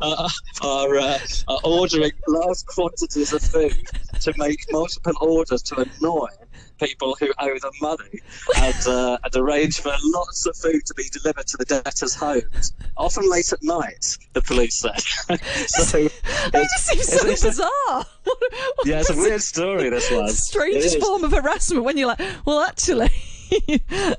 are, 0.62 0.96
uh, 0.96 1.18
are 1.48 1.58
ordering 1.64 2.12
large 2.28 2.64
quantities 2.66 3.32
of 3.32 3.42
food 3.42 3.86
to 4.20 4.32
make 4.36 4.64
multiple 4.70 5.14
orders 5.20 5.62
to 5.62 5.76
annoy 5.76 6.28
people 6.80 7.14
who 7.20 7.30
owe 7.38 7.58
them 7.58 7.72
money 7.80 8.20
and, 8.56 8.86
uh, 8.86 9.18
and 9.22 9.36
arrange 9.36 9.80
for 9.80 9.92
lots 10.02 10.46
of 10.46 10.56
food 10.56 10.80
to 10.86 10.94
be 10.94 11.04
delivered 11.10 11.46
to 11.46 11.56
the 11.56 11.64
debtors' 11.64 12.14
homes, 12.14 12.72
often 12.96 13.28
late 13.30 13.52
at 13.52 13.62
night, 13.62 14.16
the 14.32 14.40
police 14.42 14.76
said. 14.76 15.00
so 15.66 15.98
it 15.98 16.12
just 16.52 16.86
seems 16.86 17.06
so 17.06 17.28
it's, 17.28 17.44
bizarre. 17.44 17.68
What, 17.86 18.06
what 18.24 18.86
yeah, 18.86 19.00
it's 19.00 19.10
a 19.10 19.16
weird 19.16 19.42
story, 19.42 19.90
this 19.90 20.10
one. 20.10 20.28
Strangest 20.28 21.00
form 21.00 21.24
of 21.24 21.32
harassment 21.32 21.84
when 21.84 21.96
you're 21.96 22.08
like, 22.08 22.20
well, 22.44 22.60
actually. 22.60 23.10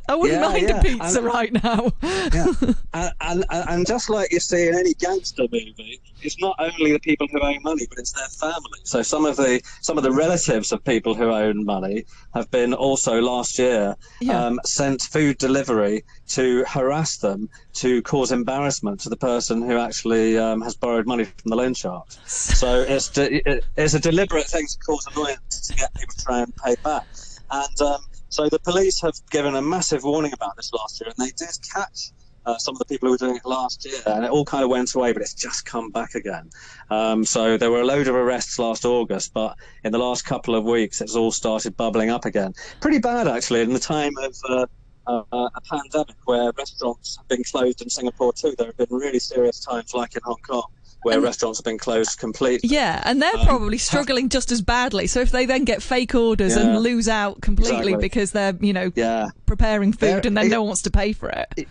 I 0.09 0.15
wouldn't 0.15 0.41
yeah, 0.41 0.47
mind 0.47 0.69
yeah. 0.69 0.79
a 0.79 0.83
pizza 0.83 1.19
and, 1.19 1.25
right 1.25 1.53
now. 1.53 1.91
yeah. 2.01 2.47
And, 2.93 3.13
and, 3.21 3.45
and, 3.49 3.87
just 3.87 4.09
like 4.09 4.31
you 4.31 4.39
see 4.39 4.67
in 4.67 4.75
any 4.75 4.93
gangster 4.95 5.43
movie, 5.43 6.01
it's 6.21 6.37
not 6.39 6.55
only 6.59 6.91
the 6.91 6.99
people 6.99 7.27
who 7.31 7.39
own 7.39 7.61
money, 7.63 7.87
but 7.87 7.99
it's 7.99 8.11
their 8.11 8.27
family. 8.27 8.79
So 8.83 9.01
some 9.01 9.25
of 9.25 9.37
the 9.37 9.61
some 9.81 9.97
of 9.97 10.03
the 10.03 10.11
relatives 10.11 10.71
of 10.73 10.83
people 10.83 11.13
who 11.13 11.31
own 11.31 11.63
money 11.63 12.05
have 12.33 12.51
been 12.51 12.73
also 12.73 13.21
last 13.21 13.57
year 13.57 13.95
yeah. 14.19 14.45
um, 14.45 14.59
sent 14.65 15.03
food 15.03 15.37
delivery 15.37 16.03
to 16.29 16.65
harass 16.67 17.17
them 17.17 17.49
to 17.73 18.01
cause 18.01 18.31
embarrassment 18.31 18.99
to 19.01 19.09
the 19.09 19.17
person 19.17 19.61
who 19.61 19.77
actually 19.77 20.37
um, 20.37 20.61
has 20.61 20.75
borrowed 20.75 21.07
money 21.07 21.23
from 21.23 21.49
the 21.49 21.55
loan 21.55 21.73
shark. 21.73 22.11
So 22.25 22.81
it's 22.81 23.09
de- 23.09 23.61
it's 23.77 23.93
a 23.93 23.99
deliberate 23.99 24.47
thing 24.47 24.67
to 24.67 24.77
cause 24.79 25.07
annoyance 25.07 25.67
to 25.67 25.75
get 25.75 25.93
people 25.93 26.13
to 26.17 26.25
try 26.25 26.41
and 26.41 26.55
pay 26.57 26.75
back. 26.83 27.05
And 27.49 27.81
um, 27.81 28.01
so 28.31 28.47
the 28.47 28.59
police 28.59 29.01
have 29.01 29.13
given 29.29 29.55
a 29.55 29.61
massive 29.61 30.03
warning 30.03 30.31
about 30.33 30.55
this 30.55 30.71
last 30.73 31.01
year, 31.01 31.09
and 31.15 31.27
they 31.27 31.31
did 31.37 31.55
catch 31.73 32.11
uh, 32.45 32.57
some 32.57 32.73
of 32.73 32.79
the 32.79 32.85
people 32.85 33.07
who 33.07 33.11
were 33.11 33.17
doing 33.17 33.35
it 33.35 33.45
last 33.45 33.85
year, 33.85 33.99
and 34.05 34.23
it 34.23 34.31
all 34.31 34.45
kind 34.45 34.63
of 34.63 34.69
went 34.69 34.93
away, 34.95 35.11
but 35.11 35.21
it's 35.21 35.33
just 35.33 35.65
come 35.65 35.91
back 35.91 36.15
again. 36.15 36.49
Um, 36.89 37.25
so 37.25 37.57
there 37.57 37.69
were 37.69 37.81
a 37.81 37.85
load 37.85 38.07
of 38.07 38.15
arrests 38.15 38.57
last 38.57 38.85
August, 38.85 39.33
but 39.33 39.55
in 39.83 39.91
the 39.91 39.99
last 39.99 40.23
couple 40.23 40.55
of 40.55 40.63
weeks, 40.63 41.01
it's 41.01 41.15
all 41.15 41.31
started 41.31 41.75
bubbling 41.75 42.09
up 42.09 42.23
again. 42.23 42.53
Pretty 42.79 42.99
bad, 42.99 43.27
actually, 43.27 43.61
in 43.61 43.73
the 43.73 43.79
time 43.79 44.13
of. 44.17 44.35
Uh, 44.47 44.65
uh, 45.07 45.23
a 45.33 45.61
pandemic 45.69 46.15
where 46.25 46.51
restaurants 46.57 47.17
have 47.17 47.27
been 47.27 47.43
closed 47.43 47.81
in 47.81 47.89
Singapore 47.89 48.31
too. 48.31 48.53
There 48.55 48.67
have 48.67 48.77
been 48.77 48.95
really 48.95 49.17
serious 49.17 49.59
times, 49.59 49.95
like 49.95 50.15
in 50.15 50.21
Hong 50.23 50.37
Kong, 50.47 50.67
where 51.03 51.15
and, 51.15 51.23
restaurants 51.23 51.59
have 51.59 51.65
been 51.65 51.77
closed 51.77 52.19
completely. 52.19 52.69
Yeah, 52.69 53.01
and 53.05 53.21
they're 53.21 53.37
um, 53.37 53.45
probably 53.45 53.77
struggling 53.89 54.29
just 54.29 54.51
as 54.51 54.61
badly. 54.61 55.07
So 55.07 55.19
if 55.21 55.31
they 55.31 55.45
then 55.45 55.63
get 55.63 55.81
fake 55.81 56.15
orders 56.15 56.55
yeah, 56.55 56.63
and 56.63 56.79
lose 56.79 57.07
out 57.07 57.41
completely 57.41 57.93
exactly. 57.93 57.97
because 57.97 58.31
they're, 58.31 58.55
you 58.59 58.73
know, 58.73 58.91
yeah. 58.95 59.29
preparing 59.45 59.93
food 59.93 59.99
they're, 59.99 60.27
and 60.27 60.37
then 60.37 60.47
it, 60.47 60.49
no 60.49 60.61
one 60.61 60.69
wants 60.69 60.83
to 60.83 60.91
pay 60.91 61.13
for 61.13 61.29
it. 61.29 61.67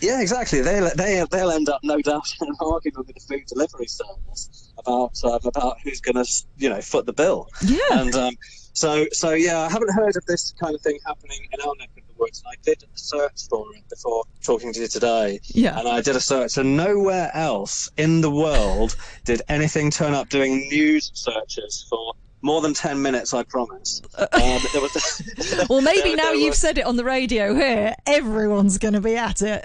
yeah, 0.00 0.20
exactly. 0.20 0.60
They'll, 0.60 0.90
they, 0.96 1.24
they'll 1.30 1.50
end 1.50 1.68
up, 1.68 1.80
no 1.82 2.00
doubt, 2.00 2.28
arguing 2.60 2.94
with 2.96 3.14
the 3.14 3.20
food 3.20 3.46
delivery 3.46 3.86
service 3.86 4.72
about 4.78 5.12
um, 5.24 5.38
about 5.44 5.78
who's 5.82 6.00
going 6.00 6.22
to, 6.22 6.44
you 6.58 6.68
know, 6.68 6.80
foot 6.80 7.06
the 7.06 7.12
bill. 7.12 7.48
Yeah. 7.62 7.78
And 7.90 8.14
um, 8.14 8.34
so, 8.72 9.06
so 9.12 9.30
yeah, 9.30 9.60
I 9.60 9.70
haven't 9.70 9.92
heard 9.92 10.16
of 10.16 10.24
this 10.26 10.52
kind 10.60 10.74
of 10.74 10.80
thing 10.80 10.98
happening 11.06 11.38
in 11.52 11.60
our 11.60 11.74
neck 11.78 11.90
of 11.96 12.03
woods. 12.24 12.42
And 12.44 12.52
I 12.52 12.56
did 12.62 12.82
a 12.82 12.98
search 12.98 13.48
for 13.48 13.66
it 13.74 13.88
before 13.88 14.24
talking 14.42 14.72
to 14.72 14.80
you 14.80 14.88
today. 14.88 15.40
Yeah. 15.44 15.78
And 15.78 15.88
I 15.88 16.00
did 16.00 16.16
a 16.16 16.20
search, 16.20 16.56
and 16.56 16.76
nowhere 16.76 17.30
else 17.34 17.90
in 17.96 18.20
the 18.20 18.30
world 18.30 18.96
did 19.24 19.42
anything 19.48 19.90
turn 19.90 20.14
up 20.14 20.28
doing 20.28 20.68
news 20.68 21.10
searches 21.14 21.86
for 21.88 22.14
more 22.42 22.60
than 22.60 22.74
10 22.74 23.00
minutes, 23.00 23.32
I 23.32 23.42
promise. 23.42 24.02
Uh, 24.16 24.26
um, 24.32 24.82
was, 24.82 25.66
well, 25.70 25.80
maybe 25.80 26.14
now 26.14 26.32
you've 26.32 26.50
was, 26.50 26.58
said 26.58 26.76
it 26.76 26.84
on 26.84 26.96
the 26.96 27.04
radio 27.04 27.54
here, 27.54 27.94
everyone's 28.06 28.76
going 28.76 28.94
to 28.94 29.00
be 29.00 29.16
at 29.16 29.40
it. 29.40 29.64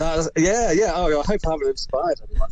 Yeah, 0.00 0.72
yeah. 0.72 0.92
Oh, 0.94 1.20
I 1.20 1.24
hope 1.24 1.40
I 1.46 1.50
haven't 1.52 1.68
inspired 1.68 2.20
anyone 2.28 2.50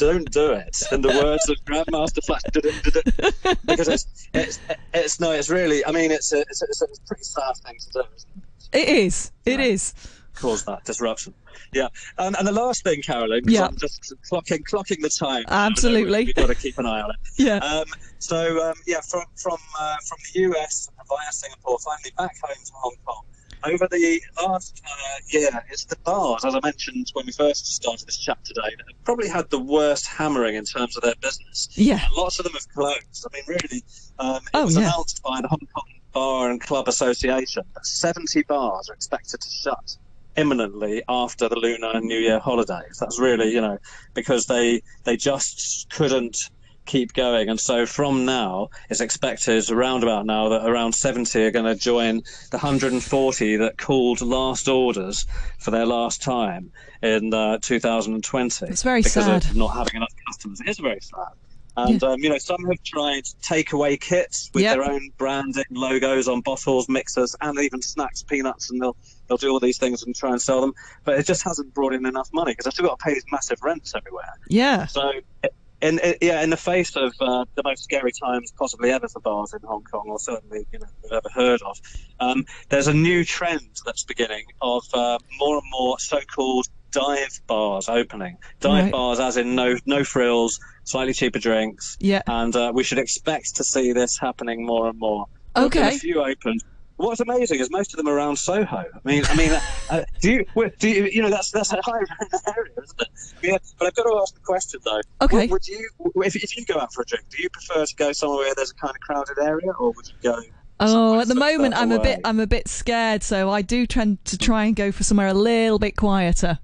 don't 0.00 0.30
do 0.30 0.52
it. 0.52 0.82
In 0.90 1.02
the 1.02 1.08
words 1.08 1.48
of 1.50 1.56
Grandmaster 1.66 2.24
Flash, 2.24 2.42
because 3.66 3.88
it's, 3.88 4.28
it's, 4.32 4.58
it's 4.94 5.20
no, 5.20 5.32
it's 5.32 5.50
really. 5.50 5.84
I 5.84 5.92
mean, 5.92 6.10
it's 6.10 6.32
a, 6.32 6.40
it's 6.40 6.62
a, 6.62 6.66
it's 6.66 6.82
a 6.82 6.86
pretty 7.06 7.22
sad 7.22 7.54
thing 7.64 7.76
to 7.78 7.90
do. 7.92 8.00
It? 8.00 8.78
it 8.80 8.88
is. 8.88 9.30
It 9.44 9.60
is. 9.60 9.94
Cause 10.34 10.64
that 10.64 10.84
disruption. 10.84 11.34
Yeah, 11.72 11.88
and, 12.16 12.34
and 12.36 12.48
the 12.48 12.52
last 12.52 12.82
thing, 12.82 13.02
Carolyn. 13.02 13.42
Yeah. 13.46 13.66
I'm 13.66 13.76
just 13.76 14.14
clocking 14.30 14.62
clocking 14.62 15.02
the 15.02 15.10
time. 15.10 15.44
Absolutely. 15.48 16.24
We've 16.24 16.34
got 16.34 16.46
to 16.46 16.54
keep 16.54 16.78
an 16.78 16.86
eye 16.86 17.02
on 17.02 17.10
it. 17.10 17.16
Yeah. 17.36 17.56
Um, 17.56 17.84
so 18.18 18.70
um, 18.70 18.74
yeah, 18.86 19.00
from 19.02 19.24
from 19.36 19.58
uh, 19.78 19.96
from 20.08 20.18
the 20.32 20.40
US 20.52 20.88
via 21.06 21.32
Singapore, 21.32 21.78
finally 21.78 22.12
back 22.16 22.36
home 22.42 22.56
to 22.64 22.72
Hong 22.74 22.96
Kong 23.04 23.22
over 23.64 23.88
the 23.88 24.20
last 24.42 24.82
uh, 24.84 25.18
year, 25.28 25.50
it's 25.70 25.84
the 25.84 25.96
bars, 26.04 26.44
as 26.44 26.54
I 26.54 26.60
mentioned 26.62 27.10
when 27.12 27.26
we 27.26 27.32
first 27.32 27.66
started 27.74 28.06
this 28.06 28.18
chat 28.18 28.42
today, 28.44 28.74
that 28.76 28.86
have 28.86 29.04
probably 29.04 29.28
had 29.28 29.50
the 29.50 29.58
worst 29.58 30.06
hammering 30.06 30.54
in 30.54 30.64
terms 30.64 30.96
of 30.96 31.02
their 31.02 31.14
business. 31.20 31.68
Yeah. 31.74 32.04
And 32.04 32.12
lots 32.16 32.38
of 32.38 32.44
them 32.44 32.54
have 32.54 32.68
closed. 32.68 33.26
I 33.26 33.36
mean, 33.36 33.44
really, 33.46 33.84
um, 34.18 34.36
it 34.36 34.50
oh, 34.54 34.64
was 34.66 34.76
yeah. 34.76 34.82
announced 34.82 35.22
by 35.22 35.40
the 35.40 35.48
Hong 35.48 35.66
Kong 35.74 35.84
Bar 36.12 36.50
and 36.50 36.60
Club 36.60 36.88
Association 36.88 37.64
that 37.74 37.86
70 37.86 38.42
bars 38.44 38.88
are 38.88 38.94
expected 38.94 39.40
to 39.40 39.50
shut 39.50 39.96
imminently 40.36 41.02
after 41.08 41.48
the 41.48 41.56
Lunar 41.56 42.00
New 42.00 42.18
Year 42.18 42.38
holidays. 42.38 42.98
That's 42.98 43.20
really, 43.20 43.52
you 43.52 43.60
know, 43.60 43.78
because 44.14 44.46
they 44.46 44.82
they 45.04 45.16
just 45.16 45.90
couldn't 45.90 46.50
keep 46.90 47.12
going. 47.12 47.48
And 47.48 47.60
so 47.60 47.86
from 47.86 48.24
now, 48.24 48.68
it's 48.90 49.00
expected 49.00 49.70
around 49.70 50.02
about 50.02 50.26
now 50.26 50.48
that 50.48 50.68
around 50.68 50.92
70 50.92 51.44
are 51.44 51.50
going 51.52 51.64
to 51.64 51.76
join 51.76 52.22
the 52.50 52.56
140 52.56 53.56
that 53.58 53.78
called 53.78 54.20
last 54.20 54.68
orders 54.68 55.26
for 55.58 55.70
their 55.70 55.86
last 55.86 56.20
time 56.20 56.72
in 57.00 57.32
uh, 57.32 57.58
2020. 57.62 58.66
It's 58.66 58.82
very 58.82 59.02
because 59.02 59.24
sad. 59.24 59.44
of 59.44 59.56
not 59.56 59.68
having 59.68 59.96
enough 59.96 60.12
customers. 60.26 60.60
It 60.60 60.68
is 60.68 60.78
very 60.78 61.00
sad. 61.00 61.32
And 61.76 62.02
yeah. 62.02 62.08
um, 62.08 62.18
you 62.18 62.28
know, 62.28 62.38
some 62.38 62.64
have 62.64 62.82
tried 62.82 63.24
takeaway 63.42 63.98
kits 63.98 64.50
with 64.52 64.64
yep. 64.64 64.76
their 64.76 64.90
own 64.90 65.10
branding 65.16 65.64
logos 65.70 66.26
on 66.26 66.40
bottles, 66.40 66.88
mixers, 66.88 67.36
and 67.40 67.56
even 67.60 67.80
snacks, 67.80 68.24
peanuts, 68.24 68.70
and 68.70 68.82
they'll 68.82 68.96
they'll 69.28 69.38
do 69.38 69.50
all 69.50 69.60
these 69.60 69.78
things 69.78 70.02
and 70.02 70.14
try 70.14 70.30
and 70.30 70.42
sell 70.42 70.60
them. 70.60 70.74
But 71.04 71.20
it 71.20 71.26
just 71.26 71.44
hasn't 71.44 71.72
brought 71.72 71.94
in 71.94 72.04
enough 72.06 72.28
money 72.32 72.52
because 72.52 72.64
they've 72.64 72.72
still 72.72 72.86
got 72.86 72.98
to 72.98 73.04
pay 73.04 73.14
these 73.14 73.24
massive 73.30 73.62
rents 73.62 73.94
everywhere. 73.94 74.32
Yeah. 74.48 74.86
So 74.86 75.12
it, 75.44 75.54
in, 75.82 75.98
in, 76.00 76.14
yeah, 76.20 76.42
in 76.42 76.50
the 76.50 76.56
face 76.56 76.96
of 76.96 77.12
uh, 77.20 77.44
the 77.54 77.62
most 77.64 77.84
scary 77.84 78.12
times 78.12 78.52
possibly 78.58 78.90
ever 78.90 79.08
for 79.08 79.20
bars 79.20 79.52
in 79.52 79.60
Hong 79.66 79.84
Kong, 79.84 80.06
or 80.08 80.18
certainly 80.18 80.66
you 80.72 80.78
know 80.78 80.86
we've 81.02 81.12
ever 81.12 81.28
heard 81.34 81.60
of, 81.62 81.78
um, 82.20 82.44
there's 82.68 82.88
a 82.88 82.94
new 82.94 83.24
trend 83.24 83.80
that's 83.84 84.04
beginning 84.04 84.44
of 84.60 84.84
uh, 84.94 85.18
more 85.38 85.56
and 85.56 85.66
more 85.70 85.98
so-called 85.98 86.66
dive 86.90 87.40
bars 87.46 87.88
opening. 87.88 88.36
Dive 88.60 88.84
right. 88.84 88.92
bars, 88.92 89.20
as 89.20 89.36
in 89.36 89.54
no 89.54 89.76
no 89.86 90.04
frills, 90.04 90.60
slightly 90.84 91.14
cheaper 91.14 91.38
drinks. 91.38 91.96
Yeah, 92.00 92.22
and 92.26 92.54
uh, 92.54 92.72
we 92.74 92.84
should 92.84 92.98
expect 92.98 93.56
to 93.56 93.64
see 93.64 93.92
this 93.92 94.18
happening 94.18 94.64
more 94.64 94.88
and 94.88 94.98
more. 94.98 95.26
Okay. 95.56 95.96
A 95.96 95.98
few 95.98 96.22
opened 96.22 96.62
what's 97.00 97.20
amazing 97.20 97.60
is 97.60 97.70
most 97.70 97.92
of 97.92 97.96
them 97.96 98.08
are 98.08 98.14
around 98.14 98.36
Soho. 98.36 98.76
I 98.76 98.84
mean, 99.04 99.24
I 99.26 99.36
mean, 99.36 99.50
uh, 99.90 100.04
do 100.20 100.32
you 100.32 100.70
do 100.78 100.88
you, 100.88 101.04
you 101.06 101.22
know 101.22 101.30
that's 101.30 101.50
that's 101.50 101.72
a 101.72 101.80
high 101.82 101.98
area, 102.56 102.72
isn't 102.82 103.00
it? 103.00 103.08
Yeah, 103.42 103.58
but 103.78 103.86
I've 103.86 103.94
got 103.94 104.04
to 104.04 104.18
ask 104.22 104.34
the 104.34 104.40
question 104.40 104.80
though. 104.84 105.00
Okay. 105.22 105.46
Would, 105.46 105.50
would 105.50 105.68
you, 105.68 105.90
if, 106.16 106.36
if 106.36 106.56
you 106.56 106.64
go 106.64 106.78
out 106.78 106.92
for 106.92 107.02
a 107.02 107.04
drink, 107.04 107.24
do 107.30 107.42
you 107.42 107.50
prefer 107.50 107.84
to 107.84 107.94
go 107.96 108.12
somewhere 108.12 108.38
where 108.38 108.54
there's 108.54 108.70
a 108.70 108.74
kind 108.74 108.94
of 108.94 109.00
crowded 109.00 109.38
area, 109.38 109.72
or 109.72 109.92
would 109.92 110.08
you 110.08 110.14
go? 110.22 110.38
Oh, 110.80 111.20
at 111.20 111.28
the 111.28 111.34
moment 111.34 111.74
I'm 111.74 111.92
a 111.92 112.00
bit 112.00 112.20
I'm 112.24 112.40
a 112.40 112.46
bit 112.46 112.68
scared, 112.68 113.22
so 113.22 113.50
I 113.50 113.62
do 113.62 113.86
tend 113.86 114.24
to 114.26 114.38
try 114.38 114.64
and 114.64 114.74
go 114.74 114.92
for 114.92 115.04
somewhere 115.04 115.28
a 115.28 115.34
little 115.34 115.78
bit 115.78 115.96
quieter. 115.96 116.58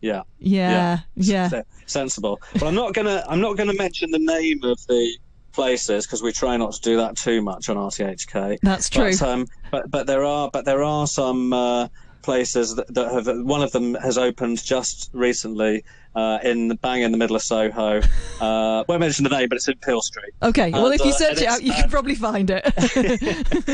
Yeah. 0.00 0.22
Yeah. 0.38 1.00
Yeah. 1.14 1.50
yeah. 1.52 1.62
Sensible. 1.86 2.40
Well, 2.56 2.68
I'm 2.68 2.74
not 2.74 2.94
gonna 2.94 3.24
I'm 3.28 3.40
not 3.40 3.56
gonna 3.56 3.74
mention 3.74 4.10
the 4.10 4.18
name 4.18 4.62
of 4.64 4.78
the 4.86 5.18
places 5.56 6.06
because 6.06 6.22
we 6.22 6.30
try 6.30 6.56
not 6.56 6.74
to 6.74 6.80
do 6.82 6.98
that 6.98 7.16
too 7.16 7.42
much 7.42 7.68
on 7.68 7.76
RTHK. 7.76 8.58
That's 8.62 8.88
true. 8.88 9.10
But, 9.18 9.22
um, 9.22 9.46
but, 9.72 9.90
but 9.90 10.06
there 10.06 10.24
are 10.24 10.50
but 10.52 10.64
there 10.66 10.84
are 10.84 11.06
some 11.08 11.52
uh, 11.52 11.88
places 12.22 12.76
that, 12.76 12.92
that, 12.94 13.10
have. 13.10 13.26
One 13.44 13.62
of 13.62 13.72
them 13.72 13.94
has 13.94 14.18
opened 14.18 14.62
just 14.62 15.10
recently 15.14 15.82
uh, 16.14 16.38
in 16.44 16.76
bang 16.76 17.02
in 17.02 17.10
the 17.10 17.18
middle 17.18 17.34
of 17.34 17.42
Soho. 17.42 18.02
Uh, 18.38 18.84
won't 18.86 19.00
mention 19.00 19.24
the 19.24 19.30
name, 19.30 19.48
but 19.48 19.56
it's 19.56 19.66
in 19.66 19.78
Peel 19.78 20.02
Street. 20.02 20.34
Okay. 20.42 20.70
Well, 20.70 20.92
if 20.92 21.02
you 21.02 21.10
uh, 21.10 21.14
search 21.14 21.40
it 21.40 21.46
out, 21.46 21.62
you 21.62 21.72
can 21.72 21.86
uh, 21.86 21.88
probably 21.88 22.14
find 22.14 22.50
it. 22.50 22.64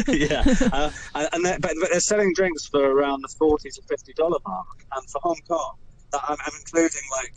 yeah. 0.31 0.45
Uh, 1.15 1.27
and 1.33 1.45
they're, 1.45 1.59
but, 1.59 1.73
but 1.81 1.91
they're 1.91 1.99
selling 1.99 2.33
drinks 2.33 2.65
for 2.65 2.81
around 2.81 3.23
the 3.23 3.35
forty 3.37 3.71
to 3.71 3.83
fifty 3.89 4.13
dollar 4.13 4.39
mark, 4.47 4.67
and 4.93 5.11
for 5.11 5.21
Hong 5.21 5.41
Kong, 5.49 5.75
I'm, 6.15 6.37
I'm 6.47 6.53
including 6.61 7.03
like 7.11 7.35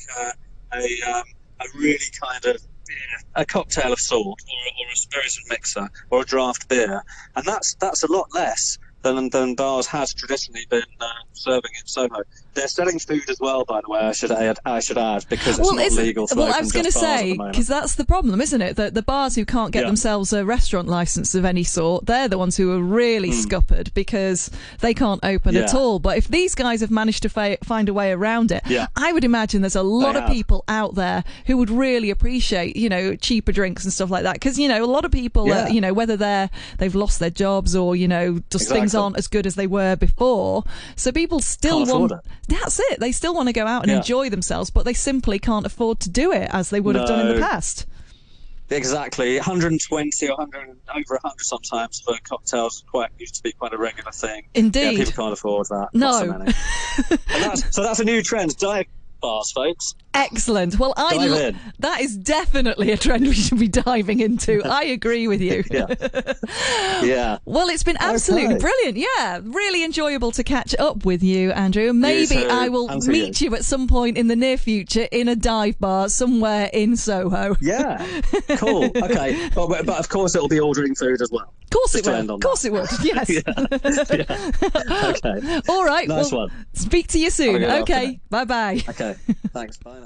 a 0.71 1.09
um, 1.09 1.23
a 1.61 1.65
really 1.79 1.97
kind 2.21 2.45
of 2.45 2.61
beer, 2.87 3.19
a 3.35 3.45
cocktail 3.45 3.93
of 3.93 3.99
sort, 3.99 4.25
or, 4.25 4.85
or 4.85 4.91
a 4.91 4.95
spirited 4.95 5.43
mixer, 5.49 5.89
or 6.09 6.21
a 6.21 6.25
draft 6.25 6.67
beer, 6.69 7.03
and 7.35 7.45
that's 7.45 7.75
that's 7.75 8.03
a 8.03 8.11
lot 8.11 8.27
less 8.33 8.77
than 9.05 9.29
than 9.29 9.55
bars 9.55 9.87
has 9.87 10.13
traditionally 10.13 10.65
been 10.69 10.83
uh, 10.99 11.05
serving 11.33 11.71
in 11.79 11.87
Soho. 11.87 12.23
They're 12.55 12.67
selling 12.67 12.99
food 12.99 13.29
as 13.29 13.39
well, 13.39 13.65
by 13.65 13.81
the 13.81 13.89
way. 13.89 13.99
I 13.99 14.13
should 14.13 14.31
add, 14.31 14.59
I 14.65 14.79
should 14.79 14.97
add 14.97 15.25
because 15.29 15.59
it's 15.59 15.67
well, 15.67 15.75
not 15.75 15.91
legal 15.91 16.25
to 16.27 16.35
Well, 16.35 16.53
I 16.53 16.59
was 16.59 16.71
going 16.71 16.85
to 16.85 16.91
say 16.91 17.37
because 17.37 17.67
that's 17.67 17.95
the 17.95 18.05
problem, 18.05 18.41
isn't 18.41 18.61
it? 18.61 18.77
That 18.77 18.93
the 18.93 19.01
bars 19.01 19.35
who 19.35 19.45
can't 19.45 19.71
get 19.71 19.81
yeah. 19.81 19.87
themselves 19.87 20.33
a 20.33 20.45
restaurant 20.45 20.87
license 20.87 21.35
of 21.35 21.45
any 21.45 21.63
sort, 21.63 22.05
they're 22.05 22.27
the 22.27 22.37
ones 22.37 22.57
who 22.57 22.71
are 22.71 22.81
really 22.81 23.31
mm. 23.31 23.33
scuppered 23.33 23.93
because 23.93 24.49
they 24.79 24.93
can't 24.93 25.23
open 25.23 25.55
yeah. 25.55 25.61
at 25.61 25.73
all. 25.73 25.99
But 25.99 26.17
if 26.17 26.27
these 26.27 26.55
guys 26.55 26.81
have 26.81 26.91
managed 26.91 27.23
to 27.23 27.29
fa- 27.29 27.57
find 27.63 27.89
a 27.89 27.93
way 27.93 28.11
around 28.11 28.51
it, 28.51 28.63
yeah. 28.67 28.87
I 28.95 29.11
would 29.11 29.23
imagine 29.23 29.61
there's 29.61 29.75
a 29.75 29.83
lot 29.83 30.15
of 30.15 30.27
people 30.29 30.63
out 30.67 30.95
there 30.95 31.23
who 31.45 31.57
would 31.57 31.69
really 31.69 32.09
appreciate, 32.09 32.75
you 32.75 32.89
know, 32.89 33.15
cheaper 33.15 33.51
drinks 33.51 33.83
and 33.83 33.93
stuff 33.93 34.09
like 34.09 34.23
that. 34.23 34.33
Because 34.33 34.57
you 34.57 34.67
know, 34.67 34.83
a 34.83 34.87
lot 34.87 35.05
of 35.05 35.11
people, 35.11 35.51
are, 35.51 35.69
you 35.69 35.81
know, 35.81 35.93
whether 35.93 36.15
they're 36.15 36.49
they've 36.77 36.95
lost 36.95 37.19
their 37.19 37.29
jobs 37.29 37.75
or 37.75 37.95
you 37.95 38.07
know, 38.07 38.41
just 38.49 38.63
exactly. 38.63 38.79
things 38.79 38.94
aren't 38.95 39.17
as 39.17 39.27
good 39.27 39.45
as 39.45 39.55
they 39.55 39.67
were 39.67 39.95
before, 39.95 40.63
so 40.95 41.11
people 41.11 41.39
still 41.39 41.85
want. 41.85 42.11
It. 42.11 42.19
That's 42.47 42.79
it. 42.79 42.99
They 42.99 43.11
still 43.11 43.33
want 43.33 43.49
to 43.49 43.53
go 43.53 43.65
out 43.65 43.83
and 43.83 43.91
yeah. 43.91 43.97
enjoy 43.97 44.29
themselves, 44.29 44.69
but 44.69 44.85
they 44.85 44.93
simply 44.93 45.39
can't 45.39 45.65
afford 45.65 45.99
to 46.01 46.09
do 46.09 46.31
it 46.31 46.49
as 46.51 46.69
they 46.69 46.79
would 46.79 46.93
no. 46.93 46.99
have 47.01 47.09
done 47.09 47.27
in 47.27 47.35
the 47.35 47.41
past. 47.41 47.85
Exactly, 48.71 49.35
120 49.35 50.27
or 50.27 50.37
100, 50.37 50.69
over 50.89 51.19
100 51.21 51.41
sometimes 51.41 52.01
for 52.01 52.15
cocktails 52.23 52.83
quite 52.89 53.11
used 53.19 53.35
to 53.35 53.43
be 53.43 53.51
quite 53.51 53.73
a 53.73 53.77
regular 53.77 54.11
thing. 54.11 54.47
Indeed, 54.55 54.97
yeah, 54.97 55.05
people 55.05 55.23
can't 55.23 55.33
afford 55.33 55.67
that. 55.67 55.89
No, 55.93 56.11
so, 56.11 57.17
that's, 57.27 57.75
so 57.75 57.83
that's 57.83 57.99
a 57.99 58.03
new 58.03 58.23
trend. 58.23 58.57
Diet 58.57 58.87
bars, 59.21 59.51
folks. 59.51 59.93
Excellent. 60.15 60.79
Well, 60.79 60.93
I 60.97 61.53
that 61.79 62.01
is 62.01 62.15
definitely 62.15 62.91
a 62.91 62.97
trend 62.97 63.25
we 63.25 63.33
should 63.33 63.59
be 63.59 63.67
diving 63.67 64.19
into. 64.19 64.61
I 64.65 64.85
agree 64.85 65.27
with 65.27 65.41
you. 65.41 65.63
yeah. 65.69 65.87
yeah. 67.03 67.37
Well, 67.45 67.69
it's 67.69 67.83
been 67.83 67.97
absolutely 67.99 68.55
okay. 68.55 68.61
brilliant. 68.61 68.97
Yeah, 68.97 69.41
really 69.43 69.83
enjoyable 69.83 70.31
to 70.31 70.43
catch 70.43 70.75
up 70.79 71.05
with 71.05 71.21
you, 71.21 71.51
Andrew. 71.51 71.91
Maybe 71.93 72.35
you 72.35 72.47
I 72.47 72.69
will 72.69 72.87
meet 73.01 73.41
you. 73.41 73.49
you. 73.49 73.55
at 73.55 73.65
some 73.65 73.87
point 73.87 74.17
in 74.17 74.27
the 74.27 74.35
near 74.35 74.57
future 74.57 75.07
in 75.11 75.27
a 75.27 75.35
dive 75.35 75.79
bar 75.79 76.09
somewhere 76.09 76.69
in 76.73 76.95
Soho. 76.95 77.55
Yeah. 77.61 78.05
Cool. 78.57 78.91
Okay. 79.05 79.49
but, 79.53 79.85
but 79.85 79.99
of 79.99 80.09
course, 80.09 80.35
it'll 80.35 80.47
be 80.47 80.59
ordering 80.59 80.95
food 80.95 81.21
as 81.21 81.31
well. 81.31 81.53
Of 81.63 81.69
course 81.69 81.91
Just 81.91 81.95
it 81.95 82.03
to 82.05 82.11
would. 82.11 82.19
end 82.19 82.31
on 82.31 82.35
Of 82.35 82.41
course 82.41 82.65
it 82.65 82.71
would. 82.71 82.87
Yes. 83.03 83.29
yeah. 83.29 85.09
Okay. 85.09 85.61
All 85.69 85.85
right. 85.85 86.07
Nice 86.07 86.31
well, 86.31 86.47
one. 86.47 86.65
Speak 86.73 87.07
to 87.09 87.19
you 87.19 87.29
soon. 87.29 87.61
Have 87.61 87.81
a 87.81 87.83
good 87.83 87.95
Okay. 87.95 88.19
Bye 88.29 88.45
bye. 88.45 88.81
Okay. 88.89 89.15
Thanks. 89.53 89.77
Bye 89.77 89.99
now. 89.99 90.04